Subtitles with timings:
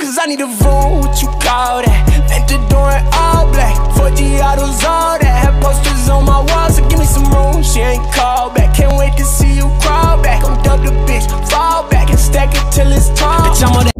[0.00, 2.04] Cause I need a room, what you call that?
[2.28, 5.24] Ventador in all black, 4G autos, all that.
[5.24, 7.62] Have posters on my wall, so give me some room.
[7.62, 10.44] She ain't called back, can't wait to see you crawl back.
[10.44, 13.40] I'm dub the bitch, fall back and stack it till it's tall.
[13.40, 13.94] Bitch, I'm on that.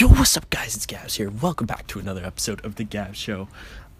[0.00, 0.74] Yo, what's up, guys?
[0.74, 1.28] It's Gabzzz here.
[1.28, 3.48] Welcome back to another episode of the Gabzzz Show.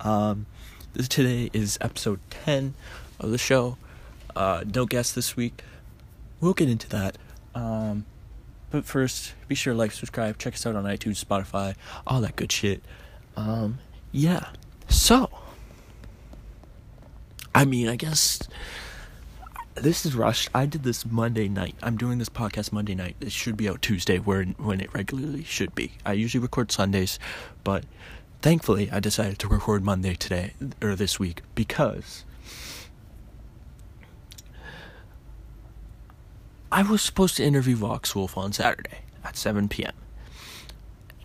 [0.01, 0.47] Um,
[0.95, 2.73] this today is episode ten
[3.21, 3.77] of the show.
[4.35, 5.63] Uh, no guest this week.
[6.41, 7.19] We'll get into that.
[7.55, 8.07] Um,
[8.71, 11.75] but first, be sure to like, subscribe, check us out on iTunes, Spotify,
[12.07, 12.83] all that good shit.
[13.37, 13.79] Um,
[14.13, 14.49] yeah.
[14.89, 15.31] So,
[17.55, 18.41] I mean, I guess
[19.75, 20.49] this is rushed.
[20.55, 21.75] I did this Monday night.
[21.83, 23.17] I'm doing this podcast Monday night.
[23.21, 25.93] It should be out Tuesday, where when it regularly should be.
[26.05, 27.19] I usually record Sundays,
[27.65, 27.85] but
[28.43, 32.25] thankfully, I decided to record Monday today or this week because
[36.71, 39.93] I was supposed to interview Vox Wolf on Saturday at 7 p.m.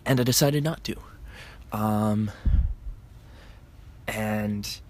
[0.06, 0.96] And I decided not to.
[1.72, 2.30] Um,
[4.06, 4.80] and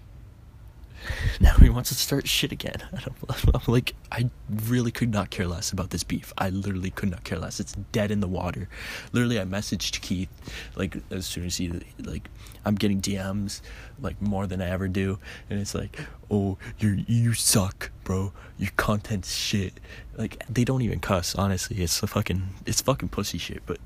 [1.39, 2.81] now he wants to start shit again.
[3.53, 6.33] I'm like, I really could not care less about this beef.
[6.37, 7.59] I literally could not care less.
[7.59, 8.69] It's dead in the water.
[9.11, 10.29] Literally, I messaged Keith
[10.75, 12.29] like as soon as he like
[12.65, 13.61] I'm getting DMs
[13.99, 15.99] like more than I ever do, and it's like,
[16.31, 18.31] oh, you you suck, bro.
[18.57, 19.73] Your content's shit.
[20.15, 21.35] Like they don't even cuss.
[21.35, 23.63] Honestly, it's a fucking it's fucking pussy shit.
[23.65, 23.79] But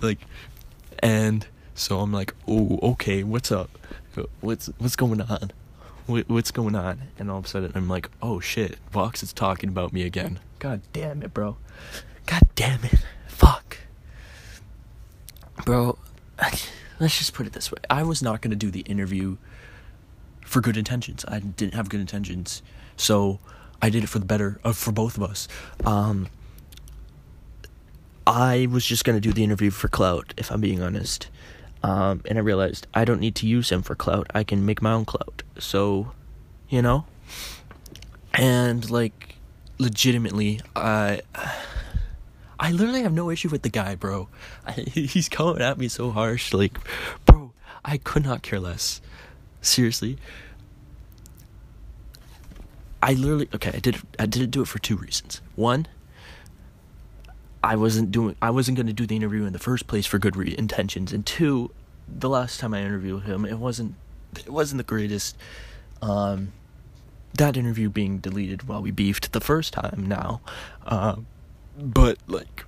[0.00, 0.20] like,
[1.00, 3.68] and so I'm like, oh, okay, what's up?
[4.40, 5.52] What's what's going on?
[6.06, 7.02] what's going on?
[7.18, 10.38] And all of a sudden, I'm like, oh shit, Vox is talking about me again.
[10.58, 11.56] God damn it, bro.
[12.26, 13.04] God damn it.
[13.26, 13.78] Fuck.
[15.64, 15.98] Bro,
[17.00, 17.78] let's just put it this way.
[17.90, 19.36] I was not going to do the interview
[20.42, 21.24] for good intentions.
[21.26, 22.62] I didn't have good intentions.
[22.96, 23.40] So
[23.80, 25.48] I did it for the better of for both of us.
[25.84, 26.28] Um,
[28.26, 31.28] I was just to do the interview for clout, if I'm being honest.
[31.82, 34.26] Um, and I realized I don't need to use him for clout.
[34.34, 35.42] I can make my own clout.
[35.58, 36.12] So,
[36.68, 37.06] you know?
[38.34, 39.36] And, like,
[39.78, 41.22] legitimately, I.
[42.58, 44.28] I literally have no issue with the guy, bro.
[44.66, 46.54] I, he's coming at me so harsh.
[46.54, 46.78] Like,
[47.26, 47.52] bro,
[47.84, 49.02] I could not care less.
[49.60, 50.16] Seriously.
[53.02, 53.72] I literally okay.
[53.74, 53.98] I did.
[54.18, 55.40] I didn't do it for two reasons.
[55.54, 55.86] One,
[57.66, 60.20] I wasn't doing I wasn't going to do the interview in the first place for
[60.20, 61.72] good re- intentions and two
[62.08, 63.96] the last time I interviewed him it wasn't
[64.38, 65.36] it wasn't the greatest
[66.00, 66.52] um
[67.34, 70.40] that interview being deleted while we beefed the first time now
[70.86, 71.16] uh,
[71.76, 72.64] but like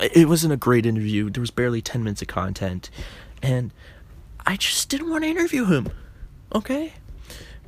[0.00, 2.88] it wasn't a great interview there was barely 10 minutes of content
[3.42, 3.70] and
[4.46, 5.90] I just didn't want to interview him
[6.54, 6.94] okay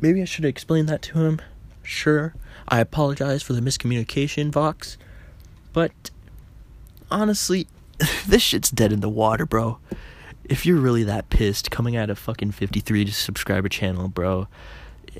[0.00, 1.40] maybe I should explain that to him
[1.82, 2.34] sure
[2.66, 4.96] I apologize for the miscommunication Vox
[5.74, 6.10] but
[7.10, 7.66] honestly,
[8.26, 9.78] this shit's dead in the water, bro.
[10.44, 14.48] If you're really that pissed coming out of fucking 53 to subscriber channel, bro,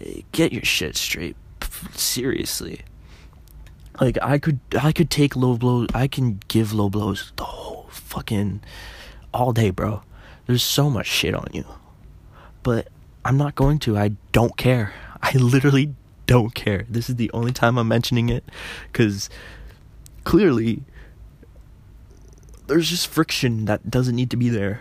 [0.01, 1.37] eh, get your shit straight.
[1.93, 2.81] Seriously.
[4.01, 7.87] Like I could I could take low blows I can give low blows the whole
[7.91, 8.61] fucking
[9.33, 10.03] all day, bro.
[10.47, 11.65] There's so much shit on you.
[12.63, 12.89] But
[13.25, 13.97] I'm not going to.
[13.97, 14.93] I don't care.
[15.23, 15.95] I literally
[16.27, 16.87] don't care.
[16.89, 18.45] This is the only time I'm mentioning it
[18.93, 19.31] cuz
[20.25, 20.83] clearly
[22.67, 24.81] there's just friction that doesn't need to be there.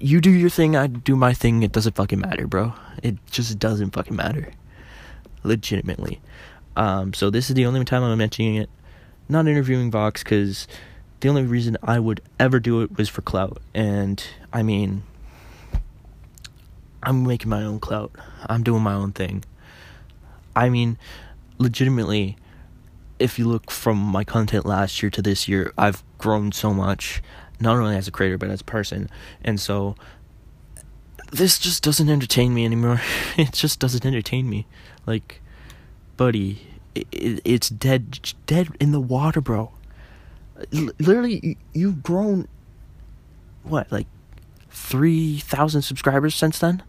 [0.00, 2.74] You do your thing, I do my thing, it doesn't fucking matter, bro.
[3.02, 4.52] It just doesn't fucking matter.
[5.44, 6.20] Legitimately.
[6.76, 8.70] Um, so this is the only time I'm mentioning it.
[9.28, 10.66] Not interviewing Vox because
[11.20, 13.60] the only reason I would ever do it was for clout.
[13.74, 14.22] And
[14.52, 15.04] I mean,
[17.02, 18.12] I'm making my own clout.
[18.46, 19.44] I'm doing my own thing.
[20.54, 20.98] I mean,
[21.58, 22.36] legitimately,
[23.18, 27.22] if you look from my content last year to this year, I've grown so much,
[27.60, 29.08] not only as a creator but as a person.
[29.42, 29.96] And so
[31.30, 33.00] this just doesn't entertain me anymore.
[33.36, 34.66] it just doesn't entertain me.
[35.06, 35.40] Like,
[36.16, 39.72] buddy, it, it, it's dead, dead in the water, bro.
[40.72, 42.46] L- literally, you've grown
[43.62, 44.06] what, like
[44.70, 46.82] three thousand subscribers since then?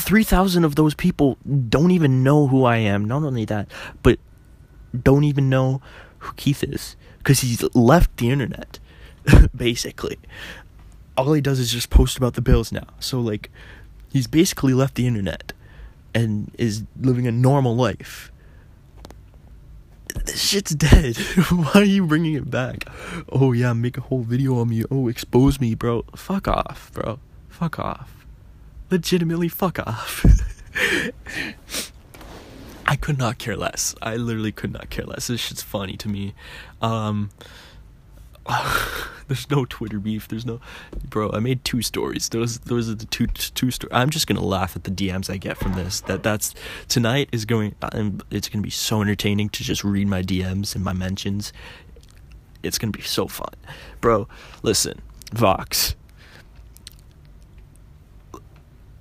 [0.00, 1.38] 3,000 of those people
[1.68, 3.04] don't even know who I am.
[3.04, 3.70] Not only that,
[4.02, 4.18] but
[5.02, 5.80] don't even know
[6.18, 8.78] who Keith is because he's left the internet,
[9.56, 10.18] basically.
[11.16, 12.86] All he does is just post about the Bills now.
[12.98, 13.50] So, like,
[14.10, 15.52] he's basically left the internet
[16.14, 18.32] and is living a normal life.
[20.24, 21.16] This shit's dead.
[21.50, 22.84] Why are you bringing it back?
[23.28, 24.84] Oh, yeah, make a whole video on me.
[24.90, 26.04] Oh, expose me, bro.
[26.16, 27.20] Fuck off, bro.
[27.48, 28.19] Fuck off
[28.90, 30.24] legitimately fuck off.
[32.86, 33.94] I could not care less.
[34.02, 35.28] I literally could not care less.
[35.28, 36.34] This shit's funny to me.
[36.82, 37.30] Um,
[39.28, 40.26] there's no Twitter beef.
[40.26, 40.60] There's no,
[41.08, 41.30] bro.
[41.32, 42.28] I made two stories.
[42.28, 43.92] Those those are the two two stories.
[43.94, 46.00] I'm just gonna laugh at the DMs I get from this.
[46.02, 46.54] That that's
[46.88, 47.74] tonight is going.
[48.30, 51.52] It's gonna be so entertaining to just read my DMs and my mentions.
[52.62, 53.54] It's gonna be so fun,
[54.00, 54.26] bro.
[54.62, 55.00] Listen,
[55.32, 55.94] Vox.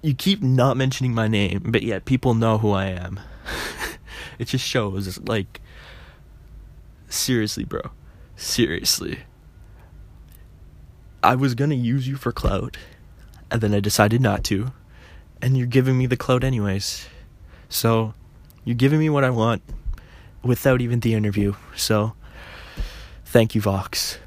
[0.01, 3.19] You keep not mentioning my name, but yet people know who I am.
[4.39, 5.59] it just shows, like,
[7.09, 7.81] seriously, bro.
[8.35, 9.19] Seriously.
[11.21, 12.77] I was gonna use you for clout,
[13.51, 14.71] and then I decided not to,
[15.41, 17.07] and you're giving me the clout anyways.
[17.67, 18.13] So,
[18.63, 19.61] you're giving me what I want
[20.43, 21.55] without even the interview.
[21.75, 22.13] So,
[23.25, 24.17] thank you, Vox.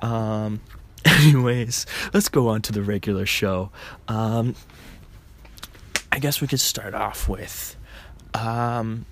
[0.00, 0.60] Um,
[1.04, 3.70] anyways, let's go on to the regular show.
[4.08, 4.56] Um,
[6.12, 7.74] I guess we could start off with,
[8.34, 9.06] um,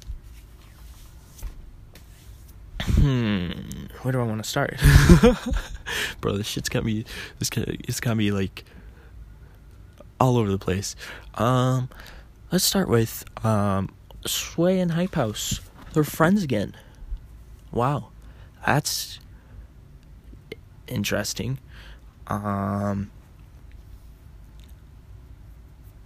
[2.82, 3.50] hmm,
[4.02, 4.79] where do I want to start?
[6.20, 7.06] Bro, this shit's got me.
[7.38, 8.64] This it's got me like
[10.20, 10.94] all over the place.
[11.35, 11.88] Um,
[12.52, 13.88] let's start with um,
[14.26, 15.61] Sway and Hype House.
[15.94, 16.76] They're friends again.
[17.73, 18.08] Wow,
[18.67, 19.20] that's
[20.87, 21.58] interesting.
[22.26, 23.11] Um,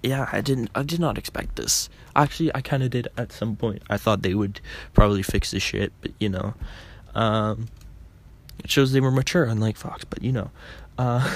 [0.05, 0.71] yeah, I didn't.
[0.75, 1.89] I did not expect this.
[2.15, 3.83] Actually, I kind of did at some point.
[3.89, 4.61] I thought they would
[4.93, 6.53] probably fix the shit, but you know,
[7.15, 7.69] um,
[8.63, 10.05] it shows they were mature, unlike Vox.
[10.05, 10.51] But you know,
[10.99, 11.35] uh,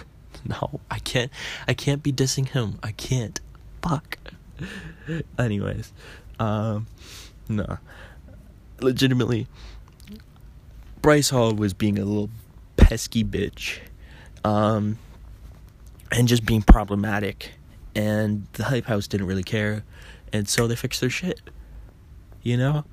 [0.46, 1.30] no, I can't.
[1.68, 2.78] I can't be dissing him.
[2.82, 3.38] I can't.
[3.82, 4.16] Fuck.
[5.38, 5.92] Anyways,
[6.38, 6.86] um,
[7.50, 7.76] no,
[8.80, 9.46] legitimately,
[11.02, 12.30] Bryce Hall was being a little
[12.78, 13.80] pesky bitch,
[14.42, 14.96] um,
[16.10, 17.52] and just being problematic
[17.96, 19.82] and the hype house didn't really care
[20.32, 21.40] and so they fixed their shit
[22.42, 22.84] you know?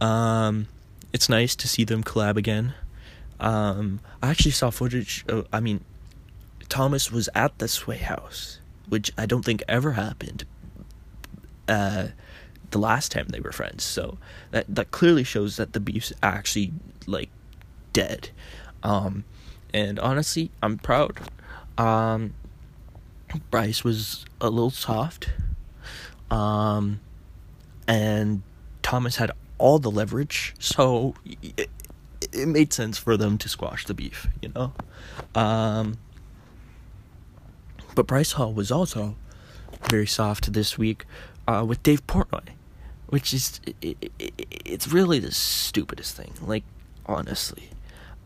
[0.00, 0.68] Um,
[1.12, 2.72] it's nice to see them collab again.
[3.38, 5.84] Um, i actually saw footage of, i mean
[6.68, 10.44] thomas was at the sway house which i don't think ever happened
[11.66, 12.06] uh,
[12.70, 14.16] the last time they were friends so
[14.52, 16.72] that that clearly shows that the beef's actually
[17.06, 17.30] like
[17.92, 18.30] dead.
[18.84, 19.24] Um,
[19.74, 21.18] and honestly i'm proud.
[21.76, 22.34] Um,
[23.50, 25.30] Bryce was a little soft.
[26.30, 27.00] Um,
[27.86, 28.42] and
[28.82, 31.68] Thomas had all the leverage, so it,
[32.32, 34.72] it made sense for them to squash the beef, you know?
[35.34, 35.98] Um,
[37.94, 39.16] but Bryce Hall was also
[39.90, 41.04] very soft this week
[41.46, 42.48] uh, with Dave Portnoy,
[43.08, 44.32] which is, it, it,
[44.64, 46.64] it's really the stupidest thing, like,
[47.06, 47.70] honestly.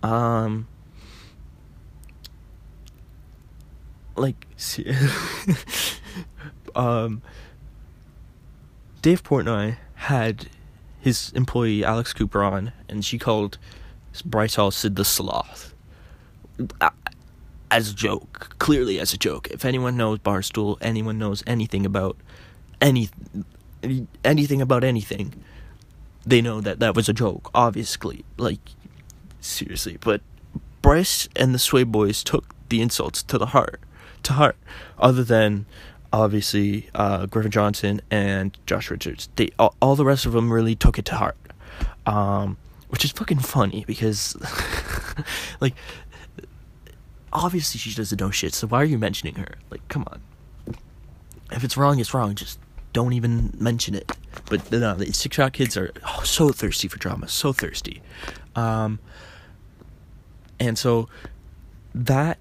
[0.03, 0.69] Um,
[4.17, 4.47] like
[6.75, 7.23] um
[9.03, 10.49] Dave Portnoy had
[11.01, 13.59] his employee Alex Cooper on and she called
[14.25, 15.75] Bryce Hall Sid the Sloth.
[17.71, 19.49] As a joke clearly as a joke.
[19.51, 22.17] If anyone knows Barstool anyone knows anything about
[22.81, 23.11] any
[24.25, 25.35] anything about anything
[26.25, 28.71] they know that that was a joke obviously like
[29.41, 29.99] seriously.
[30.01, 30.23] But
[30.83, 33.81] Bryce and the Sway Boys took the insults to the heart
[34.25, 34.57] to heart,
[34.99, 35.67] other than
[36.13, 39.29] obviously uh, Griffin Johnson and Josh Richards.
[39.37, 41.37] They all, all, the rest of them really took it to heart,
[42.07, 42.57] um,
[42.89, 44.37] which is fucking funny because,
[45.61, 45.75] like,
[47.33, 48.55] obviously she doesn't know shit.
[48.55, 49.55] So why are you mentioning her?
[49.71, 50.21] Like, come on.
[51.53, 52.35] If it's wrong, it's wrong.
[52.35, 52.59] Just
[52.93, 54.11] don't even mention it.
[54.49, 58.03] But no, the Shot kids are oh, so thirsty for drama, so thirsty.
[58.55, 58.99] Um,
[60.59, 61.09] and so
[61.95, 62.39] that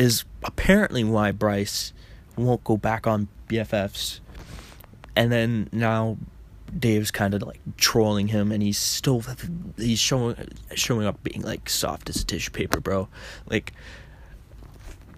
[0.00, 1.92] is apparently why Bryce
[2.34, 4.20] won't go back on BFFs.
[5.14, 6.16] And then now
[6.76, 9.22] Dave's kind of like trolling him, and he's still
[9.76, 10.36] he's showing
[10.74, 13.08] showing up being like soft as tissue paper, bro.
[13.50, 13.74] Like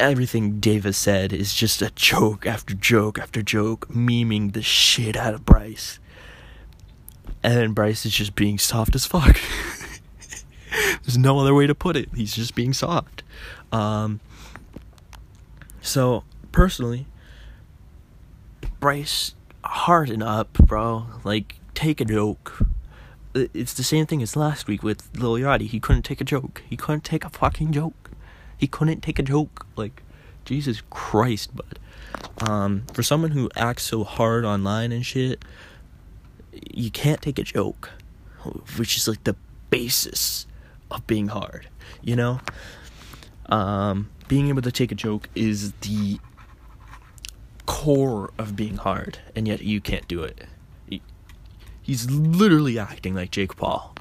[0.00, 5.16] everything Dave has said is just a joke after joke after joke, memeing the shit
[5.16, 6.00] out of Bryce.
[7.44, 9.38] And then Bryce is just being soft as fuck.
[11.04, 12.08] There's no other way to put it.
[12.16, 13.22] He's just being soft.
[13.70, 14.20] Um,
[15.82, 17.06] so personally,
[18.80, 21.06] Bryce, harden up, bro.
[21.24, 22.66] Like, take a joke.
[23.34, 25.68] It's the same thing as last week with Lil Yachty.
[25.68, 26.62] He couldn't take a joke.
[26.68, 28.10] He couldn't take a fucking joke.
[28.56, 29.66] He couldn't take a joke.
[29.76, 30.02] Like,
[30.44, 31.78] Jesus Christ, bud.
[32.48, 35.44] um, for someone who acts so hard online and shit,
[36.72, 37.90] you can't take a joke,
[38.76, 39.36] which is like the
[39.70, 40.46] basis
[40.90, 41.68] of being hard,
[42.02, 42.40] you know?
[43.46, 46.19] Um, being able to take a joke is the
[47.67, 50.45] core of being hard, and yet you can't do it.
[51.81, 53.95] he's literally acting like Jake Paul.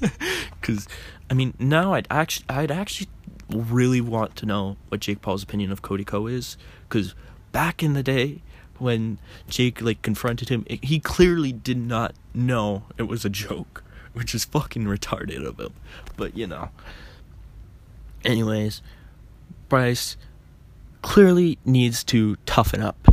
[0.62, 0.86] Cuz
[1.28, 3.08] I mean, now I'd actually I'd actually
[3.48, 6.56] really want to know what Jake Paul's opinion of Cody Ko is
[6.88, 7.14] cuz
[7.52, 8.42] back in the day
[8.78, 13.84] when Jake like confronted him, it, he clearly did not know it was a joke,
[14.12, 15.74] which is fucking retarded of him.
[16.16, 16.70] But you know.
[18.24, 18.82] Anyways,
[19.70, 20.18] Bryce
[21.00, 23.08] clearly needs to toughen up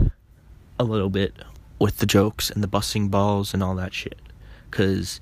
[0.78, 1.34] a little bit
[1.80, 4.20] with the jokes and the busting balls and all that shit.
[4.70, 5.22] Because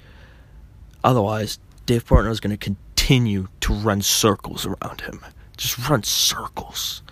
[1.04, 5.24] otherwise, Dave Portnoy is going to continue to run circles around him.
[5.58, 7.04] Just run circles.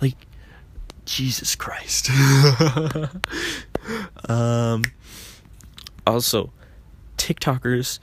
[0.00, 0.16] Like,
[1.04, 2.08] Jesus Christ.
[4.28, 4.84] um,
[6.06, 6.50] also,
[7.18, 7.98] TikTokers,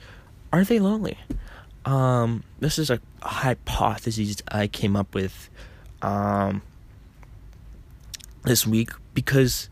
[0.52, 1.18] are they lonely?
[1.84, 5.50] Um, this is a hypothesis I came up with
[6.00, 6.62] um,
[8.44, 9.68] this week because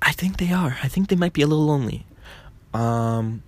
[0.00, 0.78] I think they are.
[0.82, 2.06] I think they might be a little lonely.
[2.72, 3.42] Um,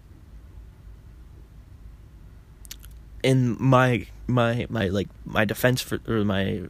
[3.22, 6.62] in my my my like my defense for or my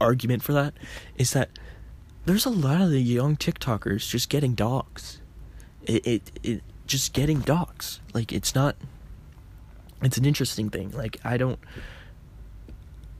[0.00, 0.74] argument for that
[1.16, 1.50] is that
[2.26, 5.20] there's a lot of the young TikTokers just getting dogs.
[5.84, 8.00] It it it just getting dogs.
[8.12, 8.76] Like it's not.
[10.02, 10.90] It's an interesting thing.
[10.90, 11.58] Like I don't.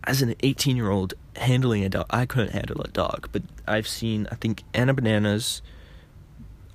[0.05, 3.29] As an 18 year old handling a dog, I couldn't handle a dog.
[3.33, 4.27] But I've seen.
[4.31, 5.63] I think Anna Bananas.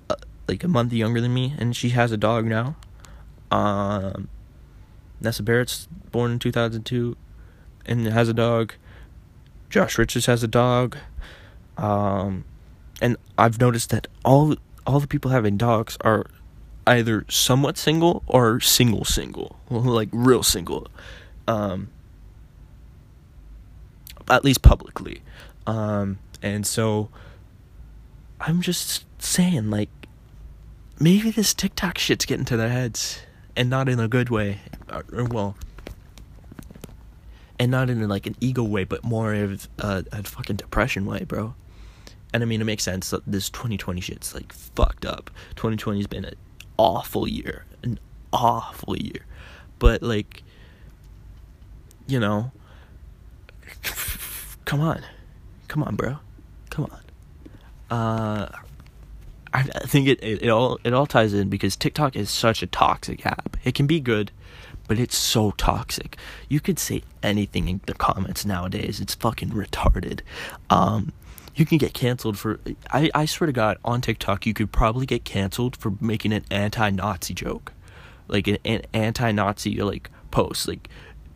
[0.09, 0.15] Uh,
[0.47, 2.75] like a month younger than me, and she has a dog now.
[3.51, 4.29] Um,
[5.19, 7.17] Nessa Barrett's born in 2002
[7.85, 8.73] and has a dog.
[9.69, 10.97] Josh Richards has a dog.
[11.77, 12.45] Um,
[13.01, 14.55] and I've noticed that all
[14.87, 16.25] all the people having dogs are
[16.87, 20.87] either somewhat single or single single, like real single.
[21.47, 21.89] Um,
[24.29, 25.21] at least publicly.
[25.67, 27.09] Um, and so
[28.39, 29.89] I'm just saying like
[30.99, 33.21] maybe this TikTok shit's getting to their heads
[33.55, 34.59] and not in a good way.
[34.91, 35.57] Or, or well,
[37.59, 41.23] and not in like an ego way, but more of a, a fucking depression way,
[41.23, 41.55] bro.
[42.33, 45.31] And I mean, it makes sense that this 2020 shit's like fucked up.
[45.55, 46.35] 2020's been an
[46.77, 47.99] awful year, an
[48.33, 49.25] awful year.
[49.79, 50.43] But like,
[52.07, 52.51] you know,
[54.65, 55.01] come on,
[55.67, 56.17] come on, bro,
[56.69, 57.97] come on.
[57.97, 58.49] Uh,
[59.53, 62.67] I, think it, it, it all it all ties in because TikTok is such a
[62.67, 63.55] toxic app.
[63.63, 64.31] It can be good,
[64.87, 66.17] but it's so toxic.
[66.49, 68.99] You could say anything in the comments nowadays.
[68.99, 70.21] It's fucking retarded.
[70.69, 71.13] Um,
[71.55, 72.59] you can get canceled for.
[72.91, 76.45] I, I swear to God, on TikTok, you could probably get canceled for making an
[76.51, 77.73] anti-Nazi joke,
[78.27, 80.89] like an, an anti-Nazi like post, like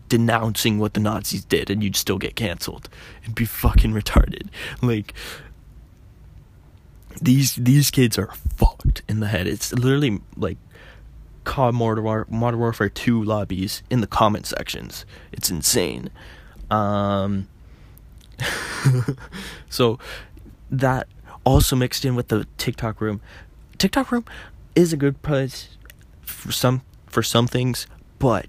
[0.10, 2.90] denouncing what the Nazis did, and you'd still get canceled.
[3.24, 4.50] It'd be fucking retarded.
[4.82, 5.14] Like
[7.22, 9.48] these these kids are fucked in the head.
[9.48, 10.58] It's literally like
[11.46, 15.06] COD Modern, War- Modern Warfare 2 lobbies in the comment sections.
[15.32, 16.10] It's insane.
[16.70, 17.48] Um,
[19.70, 20.00] so
[20.70, 21.08] that
[21.44, 23.22] also mixed in with the TikTok room.
[23.78, 24.26] TikTok room
[24.76, 25.78] is a good place
[26.22, 27.88] for some for some things,
[28.20, 28.48] but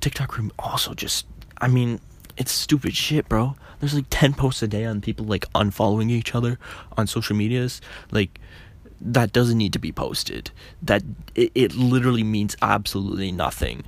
[0.00, 1.26] TikTok room also just
[1.60, 2.00] I mean,
[2.36, 3.56] it's stupid shit, bro.
[3.80, 6.58] There's like 10 posts a day on people like unfollowing each other
[6.96, 7.80] on social medias.
[8.10, 8.40] Like
[9.00, 10.50] that doesn't need to be posted.
[10.82, 11.02] That
[11.34, 13.84] it, it literally means absolutely nothing.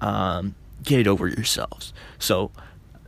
[0.00, 1.92] Um, get it over yourselves.
[2.18, 2.50] So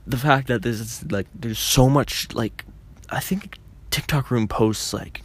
[0.08, 2.64] the fact that this is like there's so much like
[3.10, 3.58] I think
[3.90, 5.22] TikTok room posts like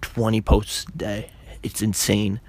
[0.00, 1.30] 20 posts a day.
[1.62, 2.40] It's insane.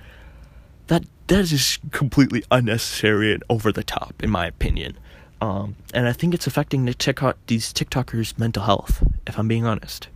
[0.87, 4.97] That that is just completely unnecessary and over the top in my opinion.
[5.41, 9.03] Um, and I think it's affecting the TikTok these TikTokers' mental health.
[9.27, 10.07] If I'm being honest.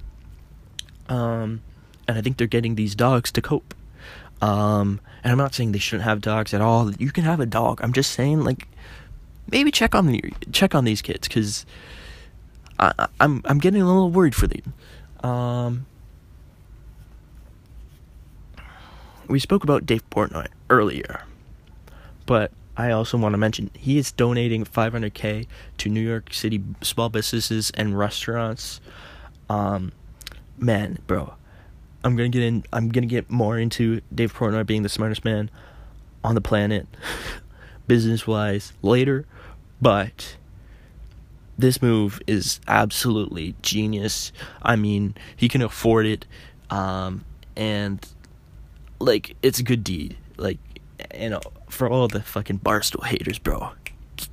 [1.10, 1.62] Um,
[2.08, 3.74] and I think they're getting these dogs to cope.
[4.42, 6.92] Um, and I'm not saying they shouldn't have dogs at all.
[6.94, 7.82] You can have a dog.
[7.84, 8.68] I'm just saying like
[9.52, 11.66] maybe check on the check on these kids because
[12.80, 14.74] I'm I'm getting a little worried for them.
[15.24, 15.86] Um,
[19.28, 21.24] we spoke about Dave Portnoy earlier,
[22.26, 25.48] but I also want to mention he is donating 500k
[25.80, 28.80] to New York City small businesses and restaurants.
[29.50, 29.92] Um,
[30.60, 31.34] man, bro,
[32.04, 32.64] I'm gonna get in.
[32.72, 35.50] I'm gonna get more into Dave Portnoy being the smartest man
[36.24, 36.88] on the planet,
[37.88, 39.26] business wise, later.
[39.82, 40.38] But
[41.58, 44.32] this move is absolutely genius.
[44.62, 46.26] I mean, he can afford it,
[46.70, 48.06] um, and
[49.00, 50.18] like it's a good deed.
[50.38, 50.60] Like
[51.18, 53.72] you know, for all the fucking barstool haters, bro,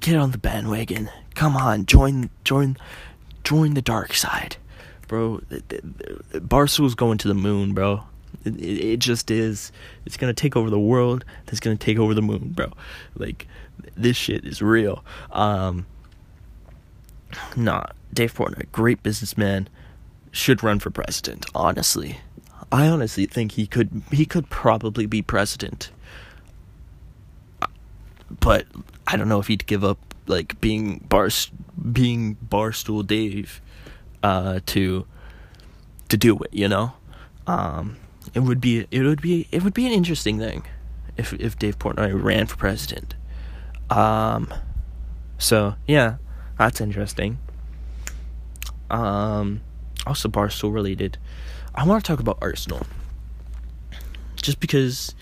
[0.00, 1.10] get on the bandwagon.
[1.34, 2.76] Come on, join, join,
[3.42, 4.56] join the dark side,
[5.08, 5.40] bro.
[6.34, 8.04] Barstool's going to the moon, bro.
[8.44, 9.72] It, it, it just is.
[10.04, 11.24] It's gonna take over the world.
[11.48, 12.72] It's gonna take over the moon, bro.
[13.16, 13.46] Like
[13.96, 15.04] this shit is real.
[15.30, 15.86] Um,
[17.56, 19.68] nah, Dave Portnoy, great businessman,
[20.30, 21.46] should run for president.
[21.54, 22.18] Honestly,
[22.72, 24.02] I honestly think he could.
[24.10, 25.90] He could probably be president.
[28.40, 28.66] But
[29.06, 31.28] I don't know if he'd give up like being bar
[31.92, 33.60] being barstool Dave
[34.22, 35.06] uh, to
[36.08, 36.52] to do it.
[36.52, 36.92] You know,
[37.46, 37.96] um,
[38.32, 40.64] it would be it would be it would be an interesting thing
[41.16, 43.14] if if Dave Portnoy ran for president.
[43.90, 44.52] Um,
[45.38, 46.16] so yeah,
[46.58, 47.38] that's interesting.
[48.90, 49.62] Um,
[50.06, 51.18] also barstool related.
[51.74, 52.86] I want to talk about Arsenal.
[54.36, 55.14] Just because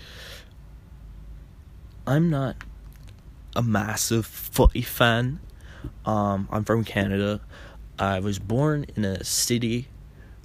[2.05, 2.57] I'm not
[3.55, 5.39] a massive footy fan.
[6.05, 7.41] Um, I'm from Canada.
[7.97, 9.87] I was born in a city,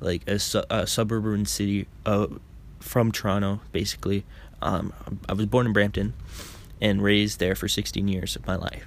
[0.01, 2.27] like a, su- a suburban city uh,
[2.79, 4.25] from Toronto, basically.
[4.63, 4.93] Um,
[5.29, 6.15] I was born in Brampton
[6.81, 8.87] and raised there for 16 years of my life.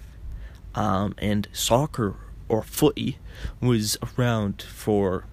[0.75, 2.15] Um, and soccer
[2.48, 3.17] or footy
[3.60, 5.25] was around for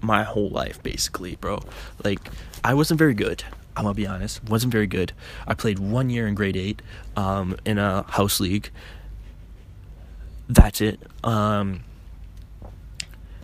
[0.00, 1.60] my whole life, basically, bro.
[2.04, 2.20] Like,
[2.64, 3.44] I wasn't very good.
[3.76, 5.12] I'm gonna be honest, wasn't very good.
[5.46, 6.80] I played one year in grade eight,
[7.14, 8.70] um, in a house league.
[10.48, 11.00] That's it.
[11.22, 11.82] Um,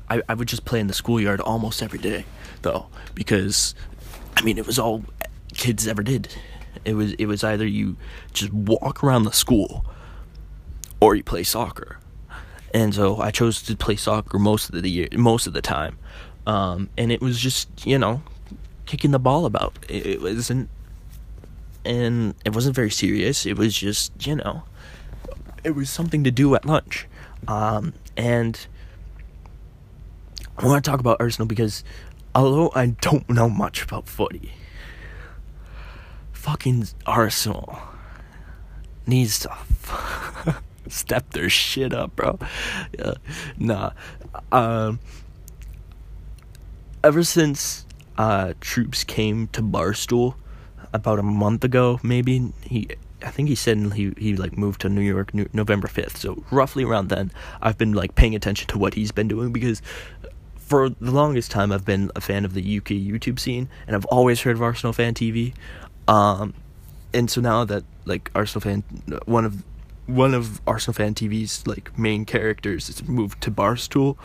[0.09, 2.25] I I would just play in the schoolyard almost every day,
[2.63, 3.75] though, because,
[4.37, 5.05] I mean, it was all
[5.55, 6.35] kids ever did.
[6.85, 7.97] It was it was either you
[8.33, 9.85] just walk around the school,
[11.01, 11.99] or you play soccer,
[12.75, 15.99] and so I chose to play soccer most of the year, most of the time,
[16.47, 18.23] um, and it was just you know
[18.87, 19.75] kicking the ball about.
[19.89, 20.69] It, it wasn't,
[21.85, 23.47] and it wasn't very serious.
[23.47, 24.65] It was just, you know,
[25.65, 27.07] it was something to do at lunch.
[27.49, 28.67] Um, and
[30.59, 31.83] I want to talk about Arsenal because
[32.35, 34.53] although I don't know much about footy,
[36.43, 37.79] fucking Arsenal
[39.07, 39.57] needs to
[40.89, 42.37] step their shit up, bro.
[42.99, 43.15] Yeah,
[43.59, 43.93] nah.
[44.51, 44.99] Um,
[47.05, 47.87] ever since
[48.19, 50.35] uh, Troopz came to Barstool
[50.93, 52.89] about a month ago, maybe he.
[53.25, 56.17] I think he said he he like moved to New York New, November fifth.
[56.17, 59.81] So roughly around then, I've been like paying attention to what he's been doing because
[60.57, 64.07] for the longest time I've been a fan of the UK YouTube scene and I've
[64.07, 65.55] always heard of Arsenal Fan TV.
[66.09, 66.55] Um,
[67.15, 68.85] and so now that like Arsenal Fan,
[69.27, 69.63] one of
[70.07, 74.17] one of Arsenal Fan TV's like main characters moved to Barstool,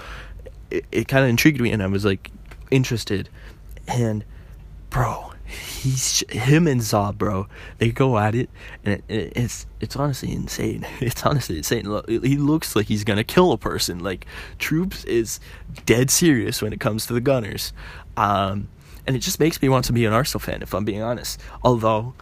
[0.72, 2.32] it, it kind of intrigued me and I was like
[2.72, 3.30] interested
[3.88, 4.26] and
[4.90, 7.48] bro, he's him and Zob, bro.
[7.78, 8.50] They go at it,
[8.84, 10.86] and it, it's it's honestly insane.
[11.00, 11.86] It's honestly insane.
[12.08, 14.00] He looks like he's gonna kill a person.
[14.00, 14.26] Like
[14.60, 15.40] Troopz is
[15.86, 17.74] dead serious when it comes to the Gunners,
[18.18, 18.68] um,
[19.08, 21.42] and it just makes me want to be an Arsenal fan if I'm being honest.
[21.64, 22.14] Although,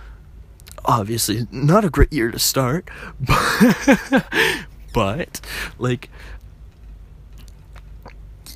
[0.86, 2.90] obviously, not a great year to start,
[4.94, 5.42] but,
[5.78, 6.10] like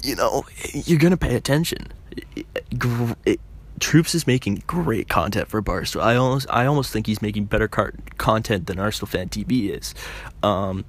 [0.01, 1.91] you know, you're gonna pay attention
[3.25, 3.39] it,
[3.79, 6.01] Troopz is making great content for Barstool.
[6.01, 9.95] I almost I almost think he's making better car- content than Arsenal Fan TV is.
[10.43, 10.85] Um,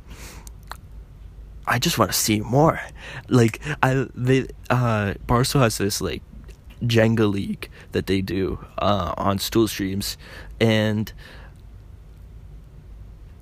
[1.66, 2.81] I just want to see more.
[3.29, 6.22] Like I they uh Barstool has this like
[6.83, 10.16] Jenga league that they do uh, on stool streams
[10.61, 11.12] and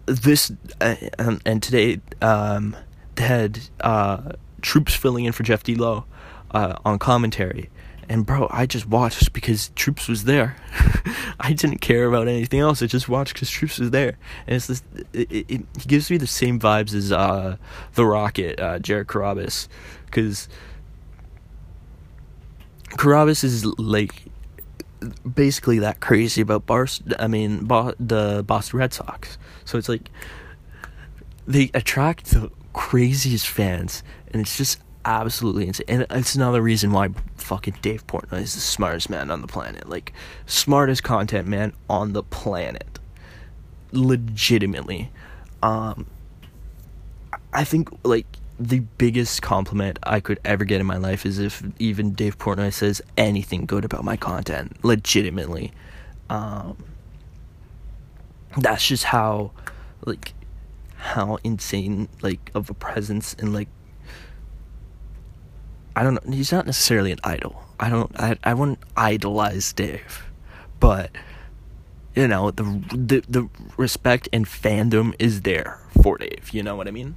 [0.06, 0.96] this uh,
[1.44, 2.74] and, today um
[3.16, 6.04] they had uh Troopz filling in for Jeff D Lowe
[6.50, 7.70] uh, on commentary
[8.08, 10.56] and bro, I just watched because Troopz was there.
[11.40, 12.82] I didn't care about anything else.
[12.82, 14.82] I just watched because Troopz was there, and it's this.
[15.12, 17.56] It, it, it gives me the same vibes as uh,
[17.94, 19.68] the Rocket, uh, Jared Carrabis,
[20.06, 20.48] because
[22.90, 24.24] Carrabis is like
[25.34, 27.02] basically that crazy about Bars.
[27.18, 29.38] I mean, Bo- the Boston Red Sox.
[29.64, 30.10] So it's like
[31.46, 35.86] they attract the craziest fans, and it's just absolutely insane.
[35.88, 39.88] And it's another reason why fucking Dave Portnoy is the smartest man on the planet.
[39.88, 40.12] Like,
[40.46, 42.98] smartest content man on the planet.
[43.92, 45.10] Legitimately.
[45.62, 46.06] Um,
[47.52, 48.26] I think, like,
[48.58, 52.72] the biggest compliment I could ever get in my life is if even Dave Portnoy
[52.72, 54.84] says anything good about my content.
[54.84, 55.72] Legitimately.
[56.28, 56.76] Um,
[58.56, 59.52] that's just how,
[60.04, 60.34] like,
[60.96, 63.68] how insane, like, of a presence and, like,
[65.98, 66.32] I don't know.
[66.32, 67.60] He's not necessarily an idol.
[67.80, 68.12] I don't.
[68.20, 68.36] I.
[68.44, 70.24] I wouldn't idolize Dave,
[70.78, 71.10] but
[72.14, 76.50] you know the the the respect and fandom is there for Dave.
[76.52, 77.16] You know what I mean?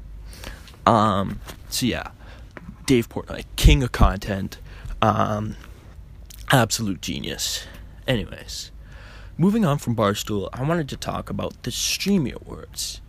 [0.85, 1.39] Um.
[1.69, 2.11] So yeah,
[2.85, 4.59] Dave Portnoy, king of content.
[5.01, 5.55] Um.
[6.51, 7.65] absolute genius.
[8.07, 8.71] Anyways,
[9.37, 12.99] moving on from Barstool, I wanted to talk about the Streamy Awards.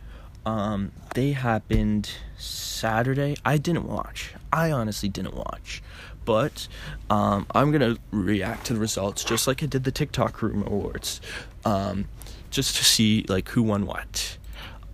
[0.44, 3.37] Um, they happened Saturday.
[3.44, 4.35] I didn't watch.
[4.52, 5.82] I honestly didn't watch.
[6.24, 6.68] But
[7.11, 11.20] um, I'm gonna react to the results just like I did the TikTok Room Awards,
[11.64, 12.06] um,
[12.50, 14.38] just to see like who won what.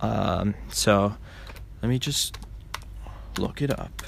[0.01, 1.15] Um, so
[1.81, 2.37] let me just
[3.39, 4.01] look it up,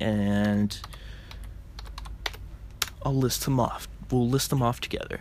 [0.00, 0.78] and
[3.02, 3.88] I'll list them off.
[4.10, 5.20] We'll list them off together.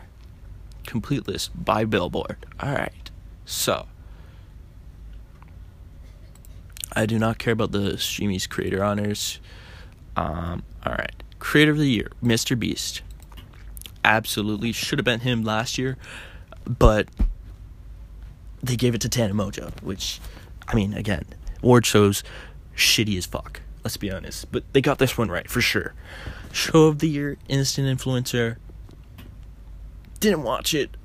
[0.86, 2.46] Complete list by Billboard.
[2.60, 3.10] All right.
[3.46, 3.88] So
[6.96, 9.40] I do not care about the Streamies Creator Honors.
[10.16, 11.24] Um, all right.
[11.40, 12.58] Creator of the Year, Mr.
[12.58, 13.02] Beast.
[14.04, 15.98] Absolutely should have been him last year,
[16.66, 17.10] but
[18.64, 20.22] they gave it to Tana Mongeau, which,
[20.68, 21.26] I mean, again,
[21.66, 22.24] award shows
[22.76, 23.62] shitty as fuck.
[23.84, 25.94] Let's be honest, but they got this one right for sure.
[26.52, 28.58] Show of the Year, Instant Influencer.
[30.20, 30.96] Didn't watch it,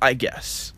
[0.00, 0.72] I guess.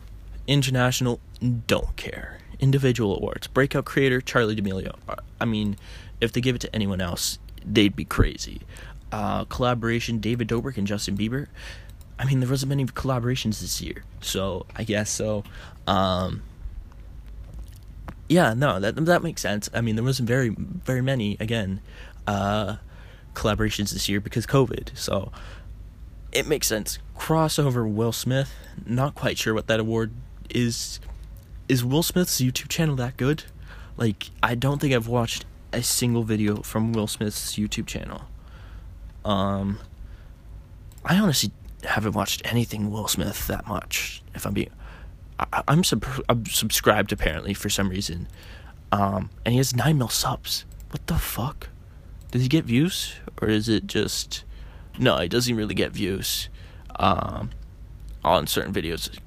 [0.46, 1.20] International,
[1.66, 3.46] don't care individual awards.
[3.46, 4.96] Breakout creator Charli D'Amelio.
[5.08, 5.76] Uh, I mean,
[6.20, 8.60] if they give it to anyone else, they'd be crazy.
[9.10, 11.48] Uh, collaboration David Dobrik and Justin Bieber.
[12.18, 15.42] I mean, there wasn't many collaborations this year, so I guess so.
[15.86, 16.42] Um,
[18.30, 19.68] yeah, no, that that makes sense.
[19.74, 21.80] I mean, there wasn't very very many again
[22.28, 22.76] uh,
[23.34, 25.32] collaborations this year because COVID, so
[26.30, 27.00] it makes sense.
[27.18, 28.54] Crossover Will Smith.
[28.86, 30.12] Not quite sure what that award
[30.48, 31.00] is
[31.68, 33.44] is Will Smith's YouTube channel that good?
[33.96, 38.22] Like, I don't think I've watched a single video from Will Smith's YouTube channel.
[39.24, 39.80] Um,
[41.04, 41.50] I honestly
[41.82, 44.22] haven't watched anything Will Smith that much.
[44.36, 44.70] If I'm being,
[45.52, 48.28] I, am sub- I'm subscribed apparently for some reason.
[48.92, 50.64] Um, and he has nine mil subs.
[50.90, 51.68] What the fuck?
[52.30, 54.44] Does he get views or is it just?
[54.98, 56.48] No, he doesn't really get views.
[56.96, 57.50] Um,
[58.22, 59.18] on certain videos,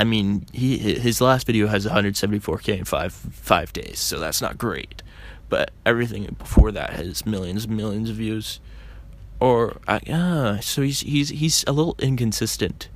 [0.00, 4.56] I mean, he his last video has 174k in five five days, so that's not
[4.56, 5.02] great.
[5.50, 8.60] But everything before that has millions and millions of views.
[9.40, 12.88] Or uh, uh, so he's he's he's a little inconsistent,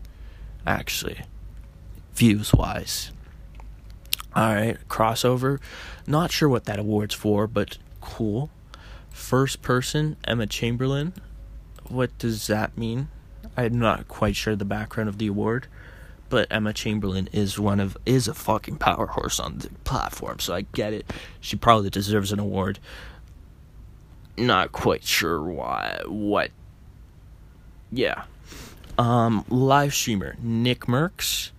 [0.67, 1.23] actually,
[2.15, 3.11] views wise.
[4.37, 5.61] All right, crossover.
[6.07, 8.51] Not sure what that award's for, but cool.
[9.11, 11.15] First person, Emma Chamberlain.
[11.89, 13.09] What does that mean?
[13.57, 15.69] I'm not quite sure the background of the award
[16.35, 20.53] but Emma Chamberlain is one of is a fucking power horse on the platform, so
[20.53, 21.13] I get it.
[21.41, 22.81] She probably deserves an award.
[24.37, 26.01] Not quite sure why.
[26.07, 26.51] What?
[27.93, 28.25] Yeah.
[28.99, 31.51] Um, live streamer Nick Mercs.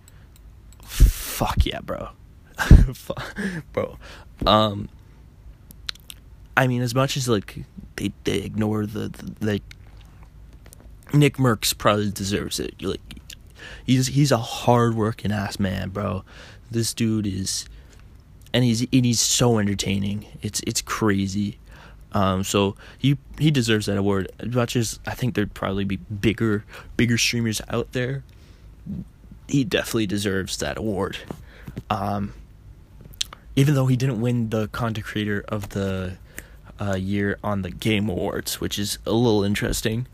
[0.82, 2.10] Fuck yeah, bro.
[3.72, 3.98] bro.
[4.46, 4.88] Um.
[6.56, 7.64] I mean, as much as like
[7.96, 9.62] they they ignore the, the like
[11.12, 12.80] Nick Mercs probably deserves it.
[12.82, 13.00] Like
[13.84, 16.24] he's he's a hardworking ass man, bro.
[16.70, 17.66] This dude is,
[18.52, 20.26] and he's and he's so entertaining.
[20.42, 21.58] It's it's crazy.
[22.12, 24.30] Um, so he he deserves that award.
[24.38, 26.64] As I think there'd probably be bigger
[26.96, 28.22] bigger streamers out there,
[29.48, 31.18] he definitely deserves that award.
[31.90, 32.32] Um,
[33.54, 36.18] even though he didn't win the content creator of the
[36.80, 40.06] uh, year on the Game Awards, which is a little interesting.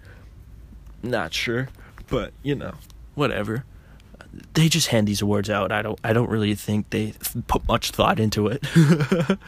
[1.02, 1.68] Not sure,
[2.08, 2.74] but you know
[3.14, 3.64] whatever.
[4.54, 5.72] They just hand these awards out.
[5.72, 5.98] I don't.
[6.04, 7.14] I don't really think they
[7.48, 8.64] put much thought into it.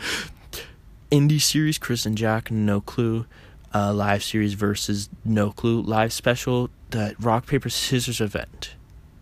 [1.14, 3.26] Indie series, Chris and Jack, no clue.
[3.72, 5.80] Uh, live series versus no clue.
[5.80, 8.74] Live special, the rock paper scissors event.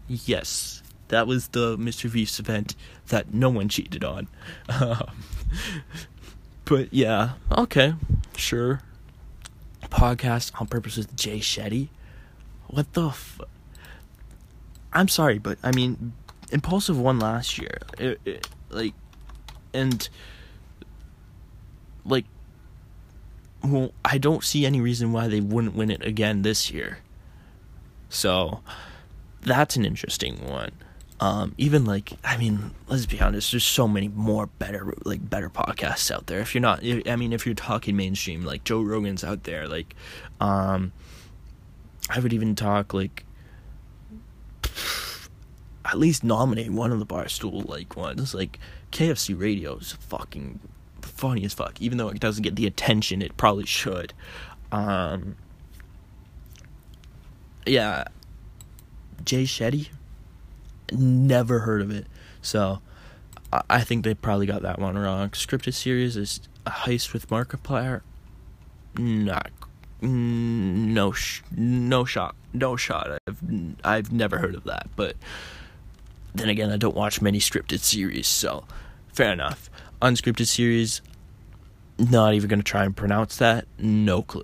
[0.09, 2.11] Yes, that was the Mr.
[2.11, 2.74] Beast event
[3.09, 4.28] that no one cheated on.
[6.64, 7.92] but yeah, okay,
[8.38, 8.81] sure.
[9.90, 11.88] Podcast on purpose with Jay Shetty.
[12.68, 13.12] What the?
[14.94, 16.14] I'm sorry, but I mean,
[16.50, 17.81] Impulsive won last year.
[17.98, 18.94] It, it, like,
[19.74, 20.09] and
[22.05, 22.25] like,
[23.62, 26.99] well, I don't see any reason why they wouldn't win it again this year.
[28.09, 28.61] So,
[29.43, 30.73] that's an interesting one.
[31.21, 33.53] Um, even like, I mean, let's be honest.
[33.53, 36.41] There's so many more better, like, better podcasts out there.
[36.41, 39.69] If you're not, I mean, if you're talking mainstream, like Joe Rogan's out there.
[39.69, 39.95] Like,
[40.41, 40.93] um,
[42.11, 43.25] I would even talk like
[45.85, 48.35] at least nominate one of the barstool like ones.
[48.35, 48.59] Like
[48.91, 50.61] KFC Radio is fucking
[51.22, 54.12] funny as fuck, even though it doesn't get the attention it probably should.
[54.72, 55.37] Um,
[57.64, 58.06] yeah,
[59.24, 59.90] Jay Shetty,
[60.90, 62.08] never heard of it,
[62.42, 62.80] so
[63.70, 65.28] I think they probably got that one wrong.
[65.30, 68.00] Scripted series is a heist with Markiplier.
[68.98, 69.52] not
[70.00, 73.20] no sh- no shot no shot.
[73.28, 73.38] I've
[73.85, 75.14] i've never heard of that but
[76.35, 78.64] then again i don't watch many scripted series so
[79.12, 79.70] fair enough.
[80.00, 81.00] Unscripted series
[82.11, 84.43] not even going to try and pronounce that no clue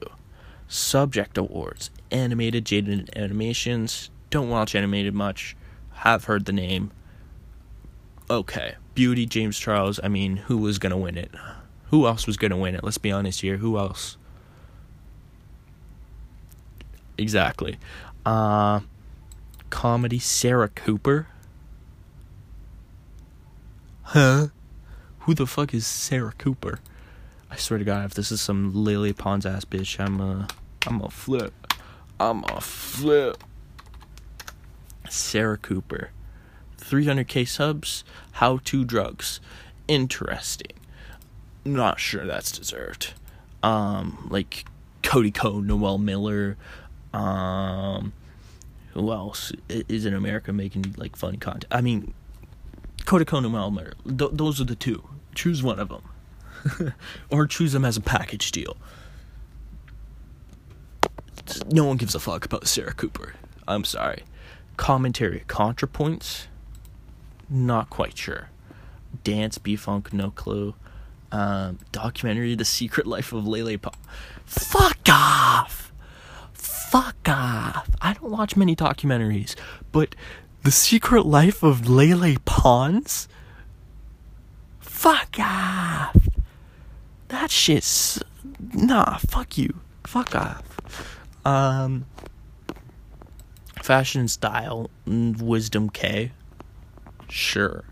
[0.66, 5.56] subject awards animated Jaiden animations don't watch animated much
[5.92, 6.90] have heard the name
[8.30, 11.30] okay beauty james charles i mean who was going to win it
[11.90, 14.18] who else was going to win it let's be honest here who else
[17.18, 17.78] exactly.
[18.24, 18.80] Uh,
[19.68, 21.26] comedy Sarah Cooper.
[24.02, 24.48] Huh?
[25.20, 26.80] Who the fuck is Sarah Cooper?
[27.50, 30.48] I swear to God, if this is some Lele Pons ass bitch, I'm a,
[30.86, 31.54] I'm a flip.
[32.20, 33.42] I'm a flip.
[35.08, 36.10] Sarah Cooper.
[36.78, 38.04] 300k subs.
[38.32, 39.40] How to drugs.
[39.86, 40.72] Interesting.
[41.64, 43.14] Not sure that's deserved.
[43.62, 44.64] Um, like
[45.02, 46.56] Cody Ko, Noel Miller,
[47.12, 48.12] um,
[48.92, 51.66] who else is in America making like funny content?
[51.70, 52.14] I mean,
[53.04, 53.70] Cody and Noel
[54.06, 55.08] Th- those are the two.
[55.34, 56.02] Choose one of them,
[57.30, 58.76] or choose them as a package deal.
[61.70, 63.34] No one gives a fuck about Sarah Cooper.
[63.66, 64.24] I'm sorry.
[64.76, 66.46] Commentary, ContraPoints.
[67.48, 68.50] Not quite sure.
[69.24, 70.74] Dance, B Funk, no clue.
[71.32, 73.96] Um, documentary, The Secret Life of Lele Pons.
[74.44, 75.88] Fuck off!
[76.88, 77.90] fuck off.
[78.00, 79.54] I don't watch many documentaries,
[79.92, 80.14] but
[80.62, 83.28] The Secret Life of Lele Pons?
[84.80, 86.27] Fuck off.
[87.28, 88.22] That shit's.
[88.74, 89.80] Nah, fuck you.
[90.04, 91.18] Fuck off.
[91.44, 92.06] Um.
[93.82, 96.32] Fashion style, Wisdom Kaye.
[97.28, 97.84] Sure.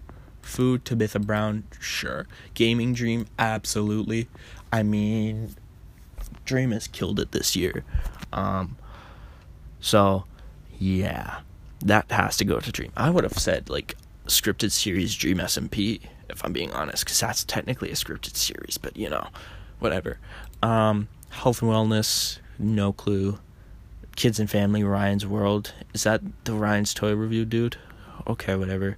[0.42, 1.64] Food, Tabitha Brown.
[1.81, 2.27] Sure.
[2.55, 4.29] Gaming Dream, absolutely.
[4.72, 5.55] I mean,
[6.44, 7.85] Dream has killed it this year.
[8.33, 8.77] Um,
[9.81, 10.25] so,
[10.79, 11.40] yeah,
[11.81, 12.92] that has to go to Dream.
[12.96, 13.96] I would have said like
[14.27, 18.97] scripted series Dream SMP if I'm being honest, because that's technically a scripted series, but
[18.97, 19.29] you know,
[19.79, 20.19] whatever.
[20.62, 23.39] Um, health and wellness, no clue.
[24.17, 25.75] Kids and family, Ryan's World.
[25.93, 27.77] Is that the Ryan's Toy Review dude?
[28.27, 28.97] Okay, whatever.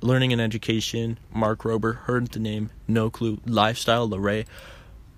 [0.00, 3.40] Learning and education, Mark Rober, heard the name, no clue.
[3.44, 4.46] Lifestyle, Lorray.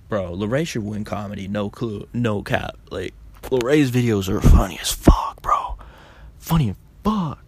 [0.09, 2.77] Bro, Lorray should win comedy, no clue, no cap.
[2.91, 3.15] Like,
[3.51, 5.77] Ray's videos are funny as fuck, bro.
[6.39, 7.43] Funny as fuck.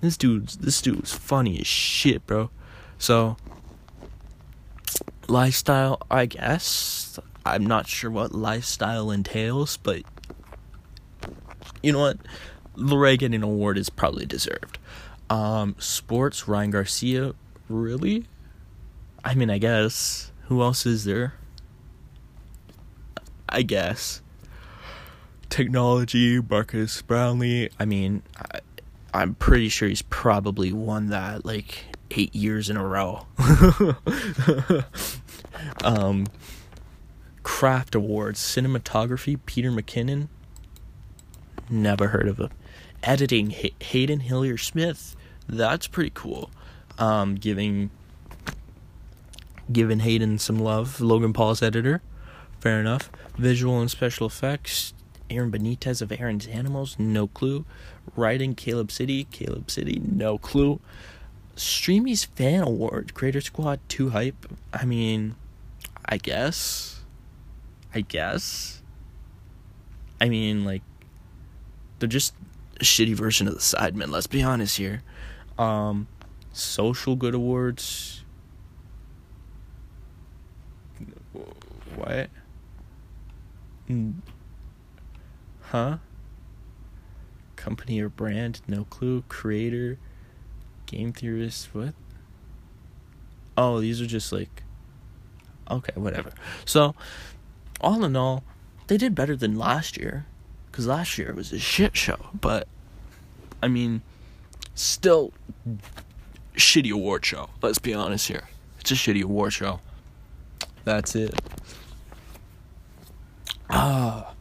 [0.00, 2.50] This dude's this dude's funny as shit, bro.
[2.98, 3.36] So
[5.28, 7.18] lifestyle, I guess.
[7.46, 10.02] I'm not sure what lifestyle entails, but
[11.82, 12.18] you know what?
[12.76, 14.78] Lorray getting an award is probably deserved.
[15.28, 17.34] Um, sports, Ryan Garcia,
[17.68, 18.26] really?
[19.24, 20.30] I mean, I guess.
[20.48, 21.34] Who else is there?
[23.48, 24.20] I guess
[25.54, 27.70] technology, Marques Brownlee.
[27.78, 28.58] I mean, I,
[29.12, 31.84] I'm pretty sure he's probably won that like
[32.16, 33.26] eight years in a row.
[35.84, 36.26] um,
[37.42, 40.28] craft awards, cinematography, Peter McKinnon.
[41.70, 42.50] Never heard of him.
[43.02, 45.16] Editing, Hay- Hayden Hillier Smith.
[45.48, 46.50] That's pretty cool.
[46.98, 47.90] Um, giving
[49.70, 51.00] giving Hayden some love.
[51.00, 52.02] Logan Paul's editor.
[52.60, 53.10] Fair enough.
[53.36, 54.94] Visual and special effects.
[55.30, 57.64] Aaron Benitez of Aaron's Animals, no clue.
[58.14, 60.80] Writing Caleb City, Caleb City, no clue.
[61.56, 64.46] Streamy's Fan Award, Creator Squad 2 Hype.
[64.72, 65.36] I mean,
[66.04, 67.00] I guess.
[67.94, 68.82] I guess.
[70.20, 70.82] I mean, like,
[71.98, 72.34] they're just
[72.80, 75.02] a shitty version of the Sidemen, let's be honest here.
[75.58, 76.08] Um,
[76.52, 78.24] Social Good Awards.
[81.96, 82.30] What?
[85.60, 85.98] Huh?
[87.56, 88.60] Company or brand?
[88.66, 89.22] No clue.
[89.28, 89.98] Creator?
[90.86, 91.68] Game theorist?
[91.72, 91.94] What?
[93.56, 94.62] Oh, these are just like.
[95.70, 96.32] Okay, whatever.
[96.64, 96.94] So,
[97.80, 98.44] all in all,
[98.86, 100.26] they did better than last year.
[100.70, 102.30] Because last year was a shit show.
[102.38, 102.66] But,
[103.62, 104.02] I mean,
[104.74, 105.32] still
[106.56, 107.48] shitty award show.
[107.62, 108.48] Let's be honest here.
[108.80, 109.80] It's a shitty award show.
[110.84, 111.40] That's it.
[113.70, 114.34] Ah.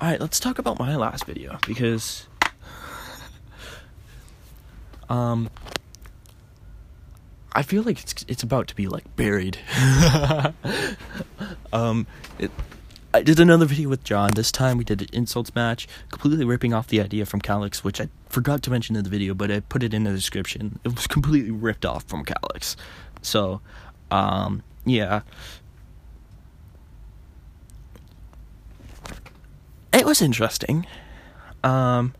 [0.00, 2.26] All right, let's talk about my last video because
[5.10, 5.50] um
[7.52, 9.58] I feel like it's it's about to be like buried.
[11.72, 12.06] um
[12.38, 12.50] it
[13.12, 14.30] I did another video with John.
[14.36, 18.00] This time we did an insults match, completely ripping off the idea from Calix, which
[18.00, 20.78] I forgot to mention in the video, but I put it in the description.
[20.84, 22.76] It was completely ripped off from Calix.
[23.20, 23.60] So,
[24.12, 25.22] um, yeah.
[29.92, 30.86] It was interesting.
[31.64, 32.14] Um,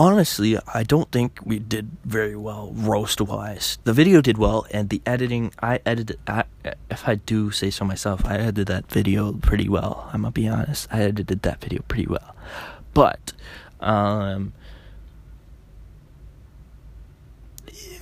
[0.00, 3.76] honestly, I don't think we did very well roast wise.
[3.84, 6.18] The video did well, and the editing, I edited.
[6.26, 6.44] I,
[6.90, 10.08] if I do say so myself, I edited that video pretty well.
[10.14, 10.88] I'm gonna be honest.
[10.90, 12.34] I edited that video pretty well,
[12.94, 13.34] but
[13.80, 14.54] um,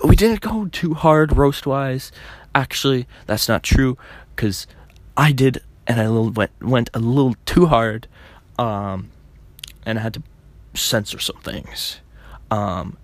[0.04, 2.12] we didn't go too hard roast wise.
[2.54, 3.98] Actually, that's not true,
[4.36, 4.68] because
[5.16, 8.06] I did, and I went went a little too hard,
[8.56, 9.10] um,
[9.84, 10.22] and I had to
[10.82, 12.00] censor some things.
[12.50, 12.96] Um,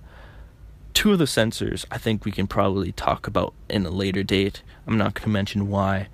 [0.94, 4.62] two of the censors I think we can probably talk about in a later date.
[4.86, 6.08] I'm not going to mention why.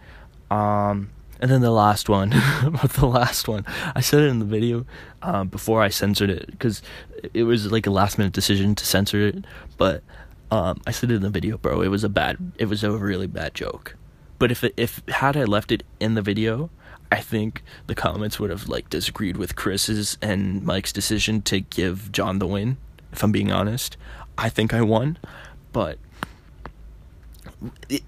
[0.50, 2.30] Um, and then the last one,
[2.94, 4.84] the last one, I said it in the video
[5.22, 6.82] um, before I censored it because
[7.32, 9.44] it was like a last minute decision to censor it.
[9.78, 10.02] But
[10.50, 11.80] um, I said it in the video, bro.
[11.80, 13.96] It was a bad, it was a really bad joke.
[14.38, 16.70] But if it, if had I left it in the video,
[17.12, 22.12] I think the comments would have like disagreed with Chris's and Mike's decision to give
[22.12, 22.76] John the win.
[23.12, 23.96] If I'm being honest,
[24.38, 25.18] I think I won,
[25.72, 25.98] but
[27.88, 28.02] it,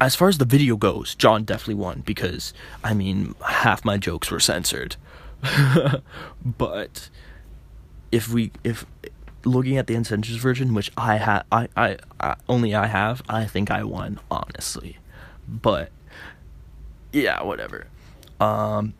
[0.00, 2.52] as far as the video goes, John definitely won because
[2.82, 4.96] I mean half my jokes were censored.
[6.44, 7.08] but
[8.12, 8.84] if we if
[9.44, 13.46] looking at the uncensored version, which I had I, I I only I have, I
[13.46, 14.98] think I won honestly.
[15.48, 15.90] But
[17.12, 17.86] yeah, whatever.
[18.40, 18.94] Um,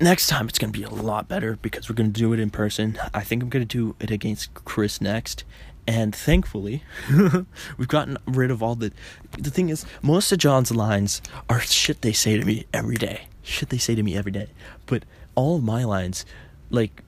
[0.00, 2.98] next time it's gonna be a lot better because we're gonna do it in person.
[3.14, 5.44] I think I'm gonna do it against Chris next,
[5.86, 6.82] and thankfully,
[7.76, 8.92] we've gotten rid of all the.
[9.38, 13.26] The thing is, most of John's lines are shit they say to me every day.
[13.42, 14.48] Shit they say to me every day.
[14.86, 16.24] But all of my lines,
[16.70, 17.02] like,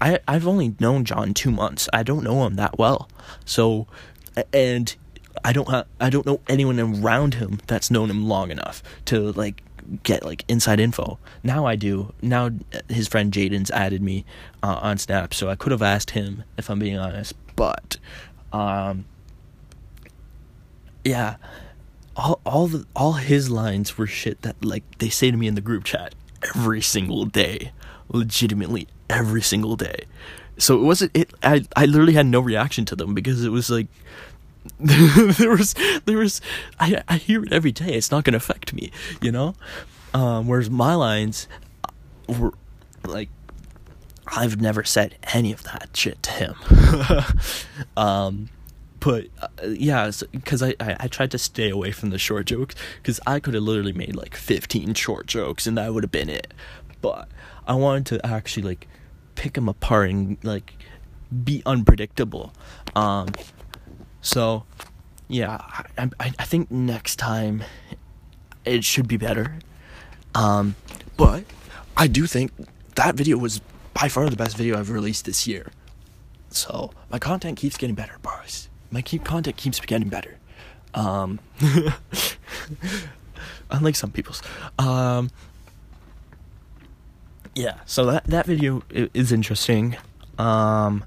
[0.00, 1.88] I I've only known John two months.
[1.92, 3.08] I don't know him that well,
[3.44, 3.88] so,
[4.52, 4.94] and
[5.44, 9.32] I don't ha- I don't know anyone around him that's known him long enough to
[9.32, 9.62] like
[10.02, 11.18] get like inside info.
[11.42, 12.12] Now I do.
[12.22, 12.50] Now
[12.88, 14.24] his friend Jaden's added me
[14.62, 17.98] uh, on Snap, so I could have asked him if I'm being honest, but
[18.52, 19.04] um
[21.04, 21.36] yeah,
[22.16, 25.54] all all the all his lines were shit that like they say to me in
[25.54, 26.14] the group chat
[26.54, 27.72] every single day,
[28.08, 30.04] legitimately every single day.
[30.58, 33.70] So it wasn't it I I literally had no reaction to them because it was
[33.70, 33.86] like
[34.80, 35.74] there was
[36.04, 36.40] there was
[36.78, 37.94] I I hear it every day.
[37.94, 39.54] It's not gonna affect me, you know.
[40.14, 41.48] Um, whereas my lines
[42.28, 42.52] were
[43.04, 43.28] like
[44.28, 46.54] I've never said any of that shit to him.
[47.96, 48.48] um,
[48.98, 52.74] but uh, yeah, because I, I I tried to stay away from the short jokes
[52.96, 56.30] because I could have literally made like fifteen short jokes and that would have been
[56.30, 56.52] it.
[57.00, 57.28] But
[57.66, 58.88] I wanted to actually like
[59.34, 60.74] pick them apart and like
[61.44, 62.52] be unpredictable.
[62.94, 63.28] Um,
[64.26, 64.64] so,
[65.28, 65.60] yeah,
[65.96, 67.62] I, I, think next time
[68.64, 69.54] it should be better.
[70.34, 70.74] Um,
[71.16, 71.44] but
[71.96, 72.50] I do think
[72.96, 73.60] that video was
[73.94, 75.70] by far the best video I've released this year.
[76.50, 78.68] So my content keeps getting better, boys.
[78.90, 80.38] My keep content keeps getting better.
[80.92, 81.38] Um,
[83.70, 84.42] unlike some people's.
[84.76, 85.30] Um,
[87.54, 89.96] yeah, so that that video is interesting.
[90.36, 91.04] Um,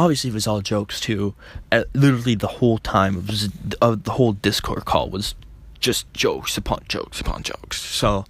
[0.00, 1.34] obviously it was all jokes too.
[1.70, 3.50] Uh, literally the whole time was
[3.82, 5.34] uh, the whole Discord call was
[5.78, 7.80] just jokes upon jokes upon jokes.
[7.80, 8.24] So,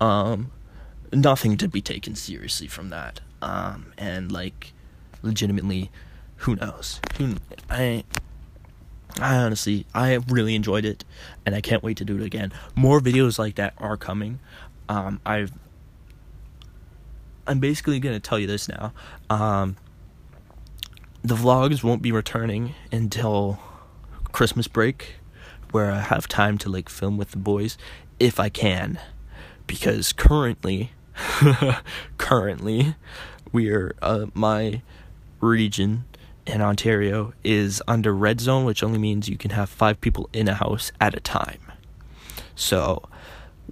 [0.00, 0.52] um,
[1.12, 3.20] nothing to be taken seriously from that.
[3.40, 4.72] Um, and like,
[5.22, 5.90] legitimately,
[6.36, 7.00] who knows?
[7.18, 7.36] Who
[7.70, 8.04] I.
[9.18, 11.02] I honestly, I really enjoyed it,
[11.46, 12.52] and I can't wait to do it again.
[12.74, 14.40] More videos like that are coming.
[14.90, 15.52] Um, I've,
[17.46, 18.92] I'm basically gonna tell you this now.
[19.30, 19.76] Um,
[21.26, 23.58] the vlogs won't be returning until
[24.30, 25.16] Christmas break,
[25.72, 27.76] where I have time to like film with the boys
[28.20, 29.00] if I can,
[29.66, 30.92] because currently,
[32.18, 32.94] currently,
[33.50, 34.82] we are uh, my
[35.40, 36.04] region
[36.46, 40.46] in Ontario is under red zone, which only means you can have five people in
[40.46, 41.72] a house at a time.
[42.54, 43.02] So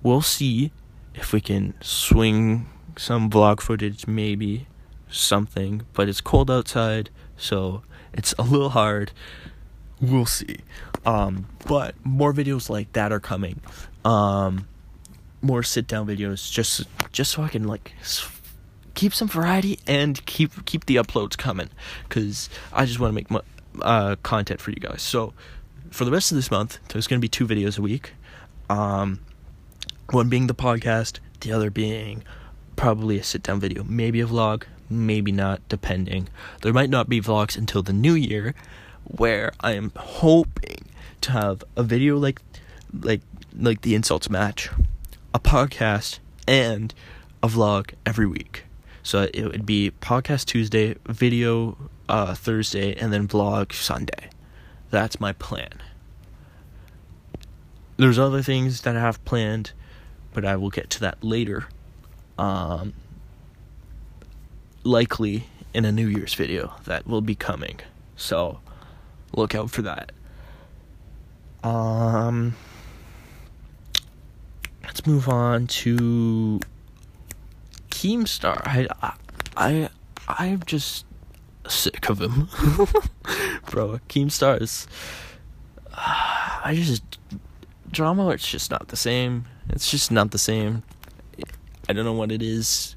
[0.02, 0.72] we'll see
[1.14, 4.66] if we can swing some vlog footage, maybe
[5.08, 5.82] something.
[5.92, 7.82] But it's cold outside so
[8.12, 9.12] it's a little hard.
[10.00, 10.58] We'll see.
[11.06, 13.60] Um, but more videos like that are coming.
[14.04, 14.66] Um,
[15.40, 17.92] more sit down videos, just just so I can like
[18.94, 21.70] keep some variety and keep keep the uploads coming,
[22.08, 23.40] because I just want to make my,
[23.82, 25.02] uh, content for you guys.
[25.02, 25.34] So
[25.90, 28.14] for the rest of this month, there's gonna be two videos a week.
[28.70, 29.20] Um,
[30.10, 32.24] one being the podcast, the other being
[32.76, 36.28] probably a sit down video, maybe a vlog, maybe not, depending.
[36.62, 38.54] There might not be vlogs until the new year,
[39.04, 40.86] where I am hoping
[41.22, 42.40] to have a video like
[42.92, 43.22] like
[43.56, 44.70] like the insults match,
[45.32, 46.94] a podcast, and
[47.42, 48.64] a vlog every week.
[49.02, 51.76] So it would be podcast Tuesday, video
[52.08, 54.30] uh, Thursday, and then vlog Sunday.
[54.90, 55.82] That's my plan.
[57.96, 59.72] There's other things that I have planned,
[60.32, 61.66] but I will get to that later.
[62.38, 62.94] Um,
[64.84, 67.80] likely in a New Year's video that will be coming.
[68.16, 68.60] So
[69.32, 70.12] look out for that.
[71.62, 72.54] Um,
[74.82, 76.60] let's move on to
[77.90, 78.60] Keemstar.
[78.66, 78.86] I,
[79.56, 79.88] I,
[80.28, 81.06] I'm just
[81.66, 82.48] sick of him,
[83.70, 83.98] bro.
[84.08, 84.86] Keemstar is.
[85.92, 87.18] Uh, I just
[87.90, 88.28] drama.
[88.30, 89.46] It's just not the same.
[89.70, 90.82] It's just not the same.
[91.88, 92.94] I don't know what it is.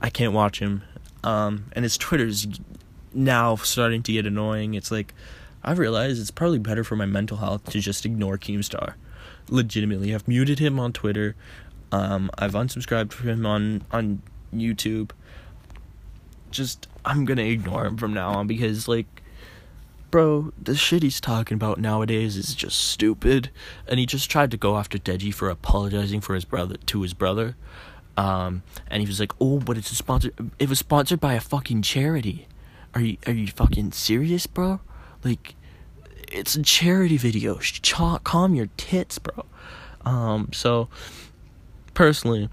[0.00, 0.82] I can't watch him.
[1.28, 2.46] Um, and his Twitter's
[3.12, 4.72] now starting to get annoying.
[4.72, 5.12] It's like
[5.62, 8.94] I realize it's probably better for my mental health to just ignore Keemstar.
[9.50, 11.36] Legitimately, I've muted him on Twitter.
[11.92, 14.22] Um, I've unsubscribed from him on on
[14.54, 15.10] YouTube.
[16.50, 19.22] Just I'm gonna ignore him from now on because like,
[20.10, 23.50] bro, the shit he's talking about nowadays is just stupid.
[23.86, 27.12] And he just tried to go after Deji for apologizing for his brother to his
[27.12, 27.54] brother.
[28.18, 30.30] Um, and he was like, "Oh, but it's a sponsor.
[30.58, 32.48] It was sponsored by a fucking charity.
[32.94, 34.80] Are you are you fucking serious, bro?
[35.22, 35.54] Like,
[36.30, 37.58] it's a charity video.
[37.58, 37.94] Ch-
[38.24, 39.46] calm your tits, bro."
[40.04, 40.88] Um, so
[41.94, 42.48] personally,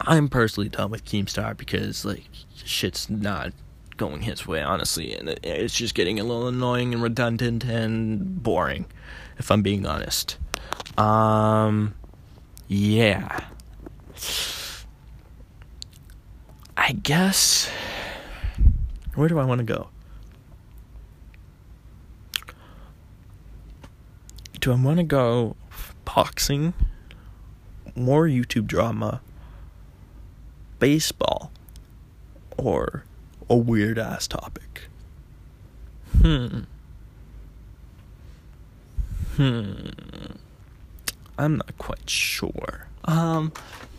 [0.00, 2.24] I'm personally done with Keemstar because like
[2.64, 3.52] shit's not
[3.96, 8.86] going his way, honestly, and it's just getting a little annoying and redundant and boring,
[9.38, 10.36] if I'm being honest.
[10.98, 11.94] Um,
[12.66, 13.44] yeah.
[16.76, 17.70] I guess.
[19.14, 19.88] Where do I want to go?
[24.60, 25.56] Do I want to go
[26.04, 26.72] boxing,
[27.96, 29.20] more YouTube drama,
[30.78, 31.50] baseball,
[32.56, 33.04] or
[33.50, 34.88] a weird ass topic?
[36.20, 36.60] Hmm.
[39.36, 39.86] Hmm.
[41.38, 42.86] I'm not quite sure.
[43.04, 43.52] Um,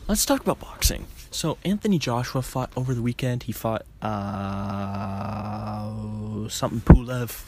[0.08, 1.08] let's talk about boxing.
[1.32, 3.44] So Anthony Joshua fought over the weekend.
[3.44, 4.84] He fought uh
[6.50, 7.46] something Pulev.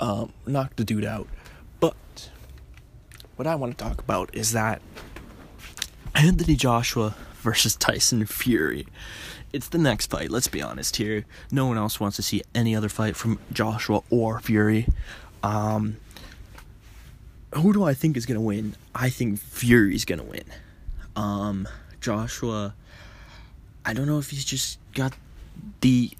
[0.00, 1.26] Um, knocked the dude out.
[1.80, 2.30] But
[3.36, 4.80] what I want to talk about is that
[6.14, 8.86] Anthony Joshua versus Tyson Fury.
[9.52, 11.24] It's the next fight, let's be honest here.
[11.50, 14.86] No one else wants to see any other fight from Joshua or Fury.
[15.42, 15.96] Um,
[17.54, 18.76] who do I think is to win?
[18.94, 20.44] I think Fury's to win.
[21.18, 21.66] Um,
[22.00, 22.74] Joshua,
[23.84, 25.14] I don't know if he's just got
[25.80, 26.12] the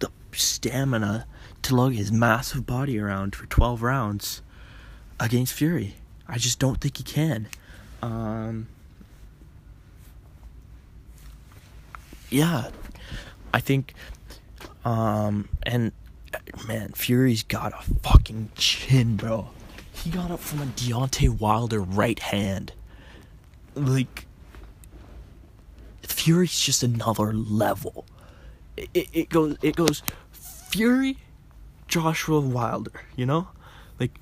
[0.00, 1.26] the stamina
[1.62, 4.42] to lug his massive body around for 12 rounds
[5.20, 5.94] against Fury.
[6.26, 7.46] I just don't think he can.
[8.02, 8.66] Um,
[12.30, 12.70] yeah,
[13.54, 13.94] I think,
[14.84, 15.92] um, and
[16.66, 19.50] man, Fury's got a fucking chin, bro.
[19.92, 22.72] He got up from a Deontay Wilder right hand
[23.74, 24.26] like
[26.02, 28.04] Fury's just another level.
[28.76, 30.02] It, it, it goes it goes
[30.32, 31.18] Fury,
[31.88, 33.48] Joshua Wilder, you know?
[34.00, 34.18] Like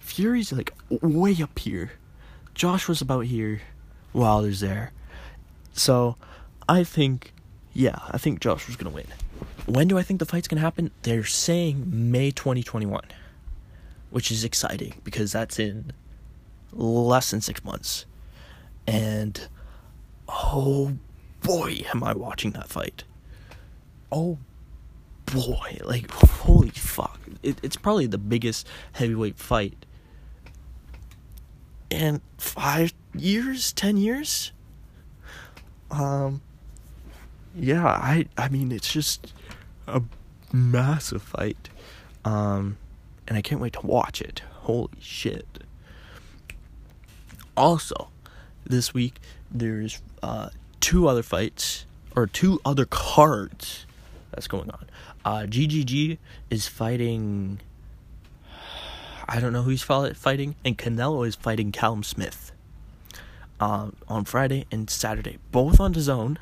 [0.00, 1.92] Fury's like way up here.
[2.54, 3.62] Joshua's about here,
[4.12, 4.92] Wilder's there.
[5.72, 6.16] So
[6.68, 7.32] I think
[7.72, 9.06] yeah, I think Joshua's gonna win.
[9.66, 10.90] When do I think the fight's gonna happen?
[11.02, 13.02] They're saying May 2021,
[14.10, 15.92] which is exciting because that's in
[16.72, 18.06] less than six months.
[18.86, 19.48] And
[20.28, 20.96] oh
[21.42, 23.04] boy, am I watching that fight.
[24.10, 24.38] Oh
[25.26, 27.20] boy, like holy fuck.
[27.42, 29.86] It, it's probably the biggest heavyweight fight
[31.90, 34.52] in five years, ten years.
[35.90, 36.40] Um,
[37.54, 39.32] yeah, I I mean it's just
[39.86, 40.02] a
[40.52, 41.68] massive fight,
[42.24, 42.78] um,
[43.28, 44.42] and I can't wait to watch it.
[44.60, 45.46] Holy shit!
[47.56, 48.08] Also,
[48.64, 50.50] this week there's uh,
[50.80, 53.86] two other fights or two other cards
[54.30, 54.86] that's going on.
[55.24, 56.18] Uh, GGG
[56.50, 57.60] is fighting.
[59.28, 62.52] I don't know who he's fighting, and Canelo is fighting Callum Smith
[63.60, 66.36] uh, on Friday and Saturday, both on DAZN.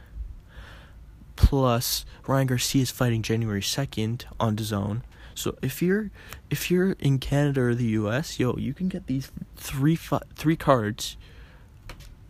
[1.37, 5.03] Plus, Ryan Garcia is fighting January second on DAZN.
[5.35, 6.11] So if you're
[6.51, 9.97] if you're in Canada or the U.S., yo, you can get these three
[10.35, 11.16] three cards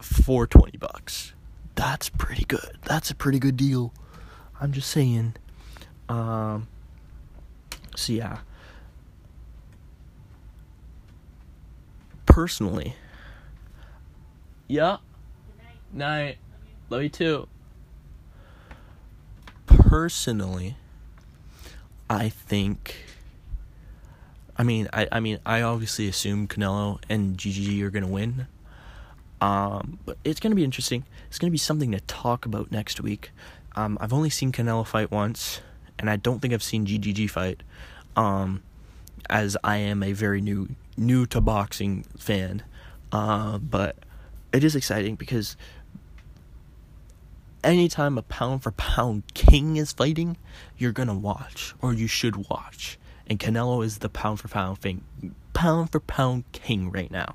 [0.00, 1.32] for 20 bucks.
[1.74, 2.78] That's pretty good.
[2.84, 3.92] That's a pretty good deal.
[4.60, 5.34] I'm just saying.
[6.08, 6.68] Um,
[7.96, 8.38] so, yeah.
[12.26, 12.94] Personally,
[14.68, 14.98] yeah.
[15.92, 16.38] Night.
[16.90, 17.48] Love you too.
[19.66, 20.76] Personally,
[22.08, 23.04] I think.
[24.56, 28.46] I mean, I, I mean, I obviously assume Canelo and GGG are gonna win.
[29.40, 31.04] Um, but it's gonna be interesting.
[31.28, 33.30] It's gonna be something to talk about next week.
[33.76, 35.60] Um, I've only seen Canelo fight once,
[35.98, 37.62] and I don't think I've seen GGG fight.
[38.16, 38.62] Um,
[39.28, 42.62] as I am a very new new to boxing fan.
[43.12, 43.96] Uh, but
[44.52, 45.56] it is exciting because
[47.64, 50.36] anytime a pound for pound king is fighting,
[50.78, 52.98] you're gonna watch or you should watch.
[53.26, 55.04] And Canelo is the pound for pound thing,
[55.52, 57.34] pound for pound king right now.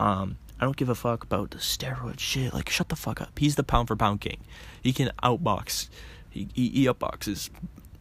[0.00, 2.52] Um, I don't give a fuck about the steroid shit.
[2.52, 3.38] Like, shut the fuck up.
[3.38, 4.38] He's the pound for pound king.
[4.82, 5.88] He can outbox.
[6.30, 7.50] He he, he outboxes.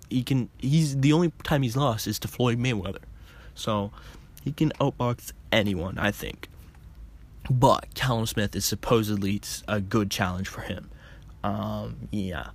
[0.10, 0.50] He can.
[0.58, 3.04] He's the only time he's lost is to Floyd Mayweather.
[3.54, 3.92] So
[4.44, 6.50] he can outbox anyone, I think.
[7.50, 10.90] But Callum Smith is supposedly a good challenge for him.
[11.44, 12.50] Um, yeah.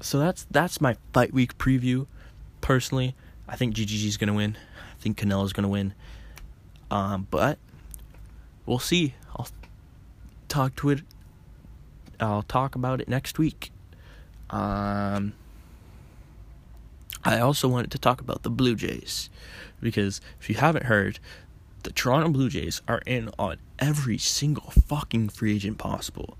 [0.00, 2.06] So that's that's my fight week preview.
[2.60, 3.14] Personally,
[3.48, 4.56] I think GGG's gonna win.
[4.98, 5.94] I think Canelo's gonna win.
[6.90, 7.58] Um, but
[8.68, 9.14] we'll see.
[9.34, 9.48] I'll
[10.48, 11.00] talk to it.
[12.20, 13.72] I'll talk about it next week.
[14.50, 15.32] Um,
[17.24, 19.30] I also wanted to talk about the Blue Jays
[19.80, 21.18] because if you haven't heard,
[21.82, 26.36] the Toronto Blue Jays are in on every single fucking free agent possible.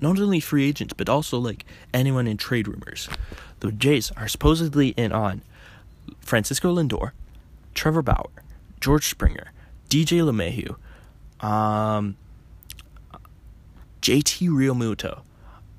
[0.00, 3.08] Not only free agents, but also like anyone in trade rumors.
[3.60, 5.42] The Jays are supposedly in on
[6.20, 7.12] Francisco Lindor,
[7.74, 8.30] Trevor Bauer,
[8.80, 9.52] George Springer,
[9.88, 10.76] DJ LeMahieu,
[11.40, 12.16] um,
[14.02, 15.20] JT Realmuto.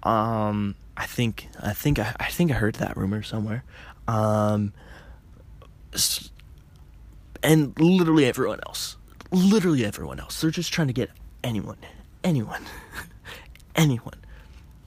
[0.08, 3.64] Um, I think I think I, I think I heard that rumor somewhere.
[4.08, 4.74] Um,
[7.44, 8.98] and literally everyone else.
[9.32, 10.40] Literally everyone else.
[10.42, 11.10] They're just trying to get
[11.44, 11.78] anyone,
[12.24, 12.64] anyone,
[13.76, 14.16] anyone.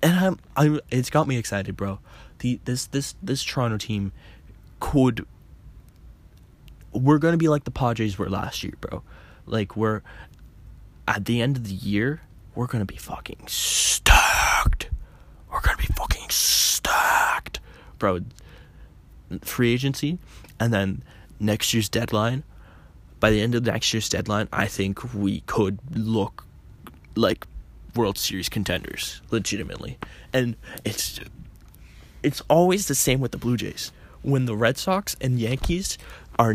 [0.02, 1.98] And I'm, I'm, it's got me excited, bro.
[2.38, 4.12] The this this this Toronto team
[4.78, 5.26] could.
[6.92, 9.02] We're gonna be like the Padres were last year, bro.
[9.44, 10.02] Like we're
[11.08, 12.22] at the end of the year,
[12.54, 14.90] we're gonna be fucking stacked.
[15.50, 17.60] We're gonna be fucking stacked,
[17.98, 18.20] bro.
[19.42, 20.18] Free agency,
[20.58, 21.02] and then
[21.38, 22.42] next year's deadline,
[23.20, 26.44] by the end of next year's deadline, I think we could look
[27.14, 27.46] like
[27.94, 29.98] World Series contenders, legitimately.
[30.32, 31.20] And it's
[32.22, 33.92] it's always the same with the Blue Jays.
[34.22, 35.98] When the Red Sox and Yankees
[36.38, 36.54] are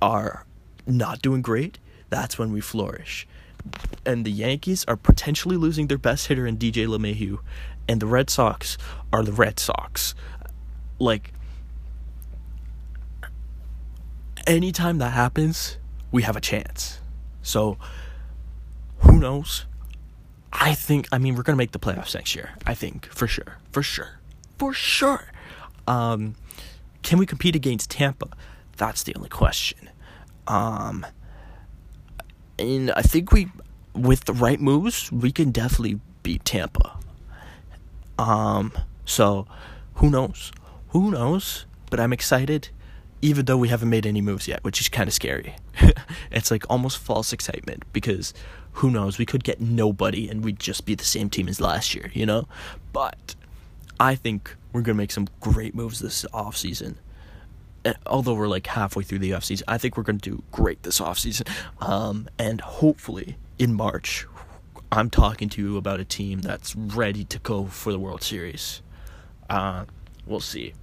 [0.00, 0.44] are
[0.86, 1.78] not doing great,
[2.10, 3.26] that's when we flourish.
[4.06, 7.38] And the Yankees are potentially losing their best hitter in DJ LeMahieu,
[7.88, 8.78] and the Red Sox
[9.12, 10.14] are the Red Sox.
[10.98, 11.32] Like
[14.46, 15.76] anytime that happens,
[16.10, 16.98] we have a chance.
[17.42, 17.78] So,
[19.00, 19.66] who knows?
[20.52, 22.50] I think, I mean, we're going to make the playoffs next year.
[22.66, 23.58] I think, for sure.
[23.70, 24.18] For sure.
[24.58, 25.30] For sure.
[25.86, 26.34] Um,
[27.02, 28.28] can we compete against Tampa?
[28.76, 29.90] That's the only question.
[30.46, 31.06] Um,
[32.58, 33.48] and I think we,
[33.94, 36.98] with the right moves, we can definitely beat Tampa.
[38.18, 38.72] Um,
[39.04, 39.46] so,
[39.94, 40.52] who knows?
[40.88, 41.66] Who knows?
[41.90, 42.68] But I'm excited
[43.20, 45.56] even though we haven't made any moves yet, which is kind of scary.
[46.30, 48.32] it's like almost false excitement because
[48.72, 51.94] who knows, we could get nobody and we'd just be the same team as last
[51.94, 52.46] year, you know?
[52.92, 53.34] But
[53.98, 56.98] I think we're going to make some great moves this off season.
[58.06, 60.82] Although we're like halfway through the off season, I think we're going to do great
[60.82, 61.46] this off season.
[61.80, 64.26] Um, and hopefully in March,
[64.90, 68.82] I'm talking to you about a team that's ready to go for the World Series.
[69.48, 69.84] Uh,
[70.26, 70.74] we'll see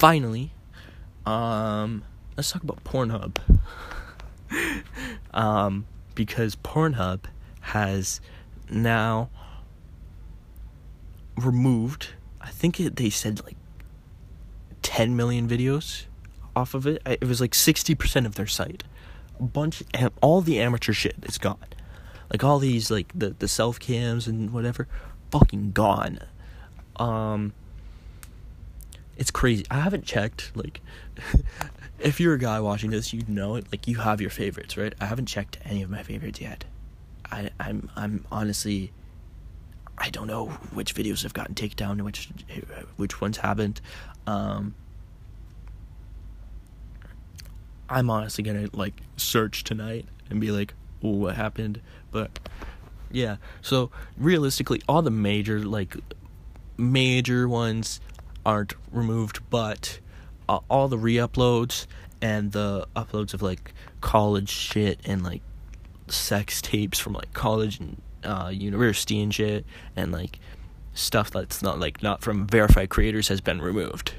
[0.00, 0.50] finally,
[1.26, 2.02] um,
[2.34, 3.36] let's talk about Pornhub.
[5.34, 7.24] um, because Pornhub
[7.60, 8.22] has
[8.70, 9.28] now
[11.36, 13.58] removed, I think it, they said like
[14.90, 16.06] 10 million videos
[16.56, 17.00] off of it.
[17.06, 18.82] It was like 60% of their site.
[19.38, 19.84] A bunch,
[20.20, 21.64] all the amateur shit is gone.
[22.28, 24.88] Like all these, like the, the self cams and whatever,
[25.30, 26.18] fucking gone.
[26.96, 27.52] Um,
[29.16, 29.64] it's crazy.
[29.70, 30.80] I haven't checked like
[32.00, 33.66] if you're a guy watching this, you know it.
[33.70, 34.92] Like you have your favorites, right?
[35.00, 36.64] I haven't checked any of my favorites yet.
[37.30, 38.92] I I'm I'm honestly
[39.96, 42.28] I don't know which videos have gotten taken down which
[42.96, 43.80] which ones haven't.
[44.30, 44.74] Um
[47.88, 51.80] I'm honestly gonna like search tonight and be like, what happened?
[52.12, 52.38] But
[53.10, 55.96] yeah, so realistically, all the major like
[56.76, 58.00] major ones
[58.46, 59.98] aren't removed, but
[60.48, 61.86] uh, all the re-uploads
[62.22, 65.42] and the uploads of like college shit and like
[66.08, 69.66] sex tapes from like college and uh, university and shit,
[69.96, 70.38] and like
[70.94, 74.14] stuff that's not like not from verified creators has been removed,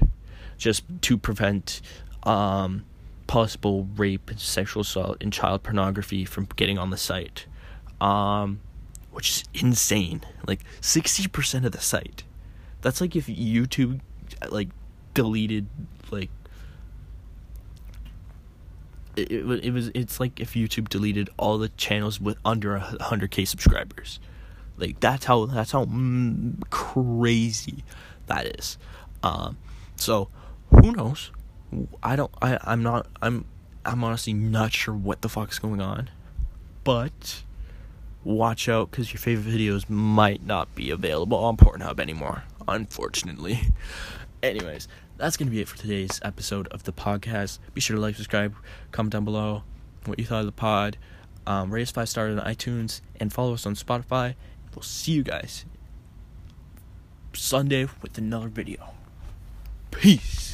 [0.58, 1.82] just to prevent
[2.24, 2.86] um,
[3.28, 7.46] possible rape, sexual assault, and child pornography from getting on the site,
[8.00, 8.60] um,
[9.12, 10.22] which is insane.
[10.48, 12.24] Like sixty percent of the site.
[12.82, 14.00] That's like if YouTube
[14.50, 14.70] like
[15.14, 15.68] deleted
[16.10, 16.30] like
[19.16, 22.82] it, it, it was it's like if YouTube deleted all the channels with under a
[23.00, 24.20] 100k subscribers.
[24.78, 27.84] Like that's how that's how mm, crazy
[28.28, 28.78] that is.
[29.24, 29.58] Um,
[29.96, 30.30] so
[30.70, 31.32] who knows?
[32.02, 32.32] I don't.
[32.42, 33.08] I I'm not.
[33.22, 33.46] I'm
[33.86, 36.10] I'm honestly not sure what the fuck's going on,
[36.84, 37.44] but
[38.24, 42.44] watch out because your favorite videos might not be available on Pornhub anymore.
[42.68, 43.60] Unfortunately.
[44.44, 47.60] Anyways, that's to be it for today's episode of the podcast.
[47.74, 48.56] Be sure to like, subscribe,
[48.92, 49.64] comment down below
[50.06, 50.98] what you thought of the pod.
[51.46, 54.36] Um, rate five stars on iTunes and follow us on Spotify.
[54.76, 55.66] We'll see you guys
[57.34, 58.94] Sunday with another video.
[59.92, 60.51] Peace.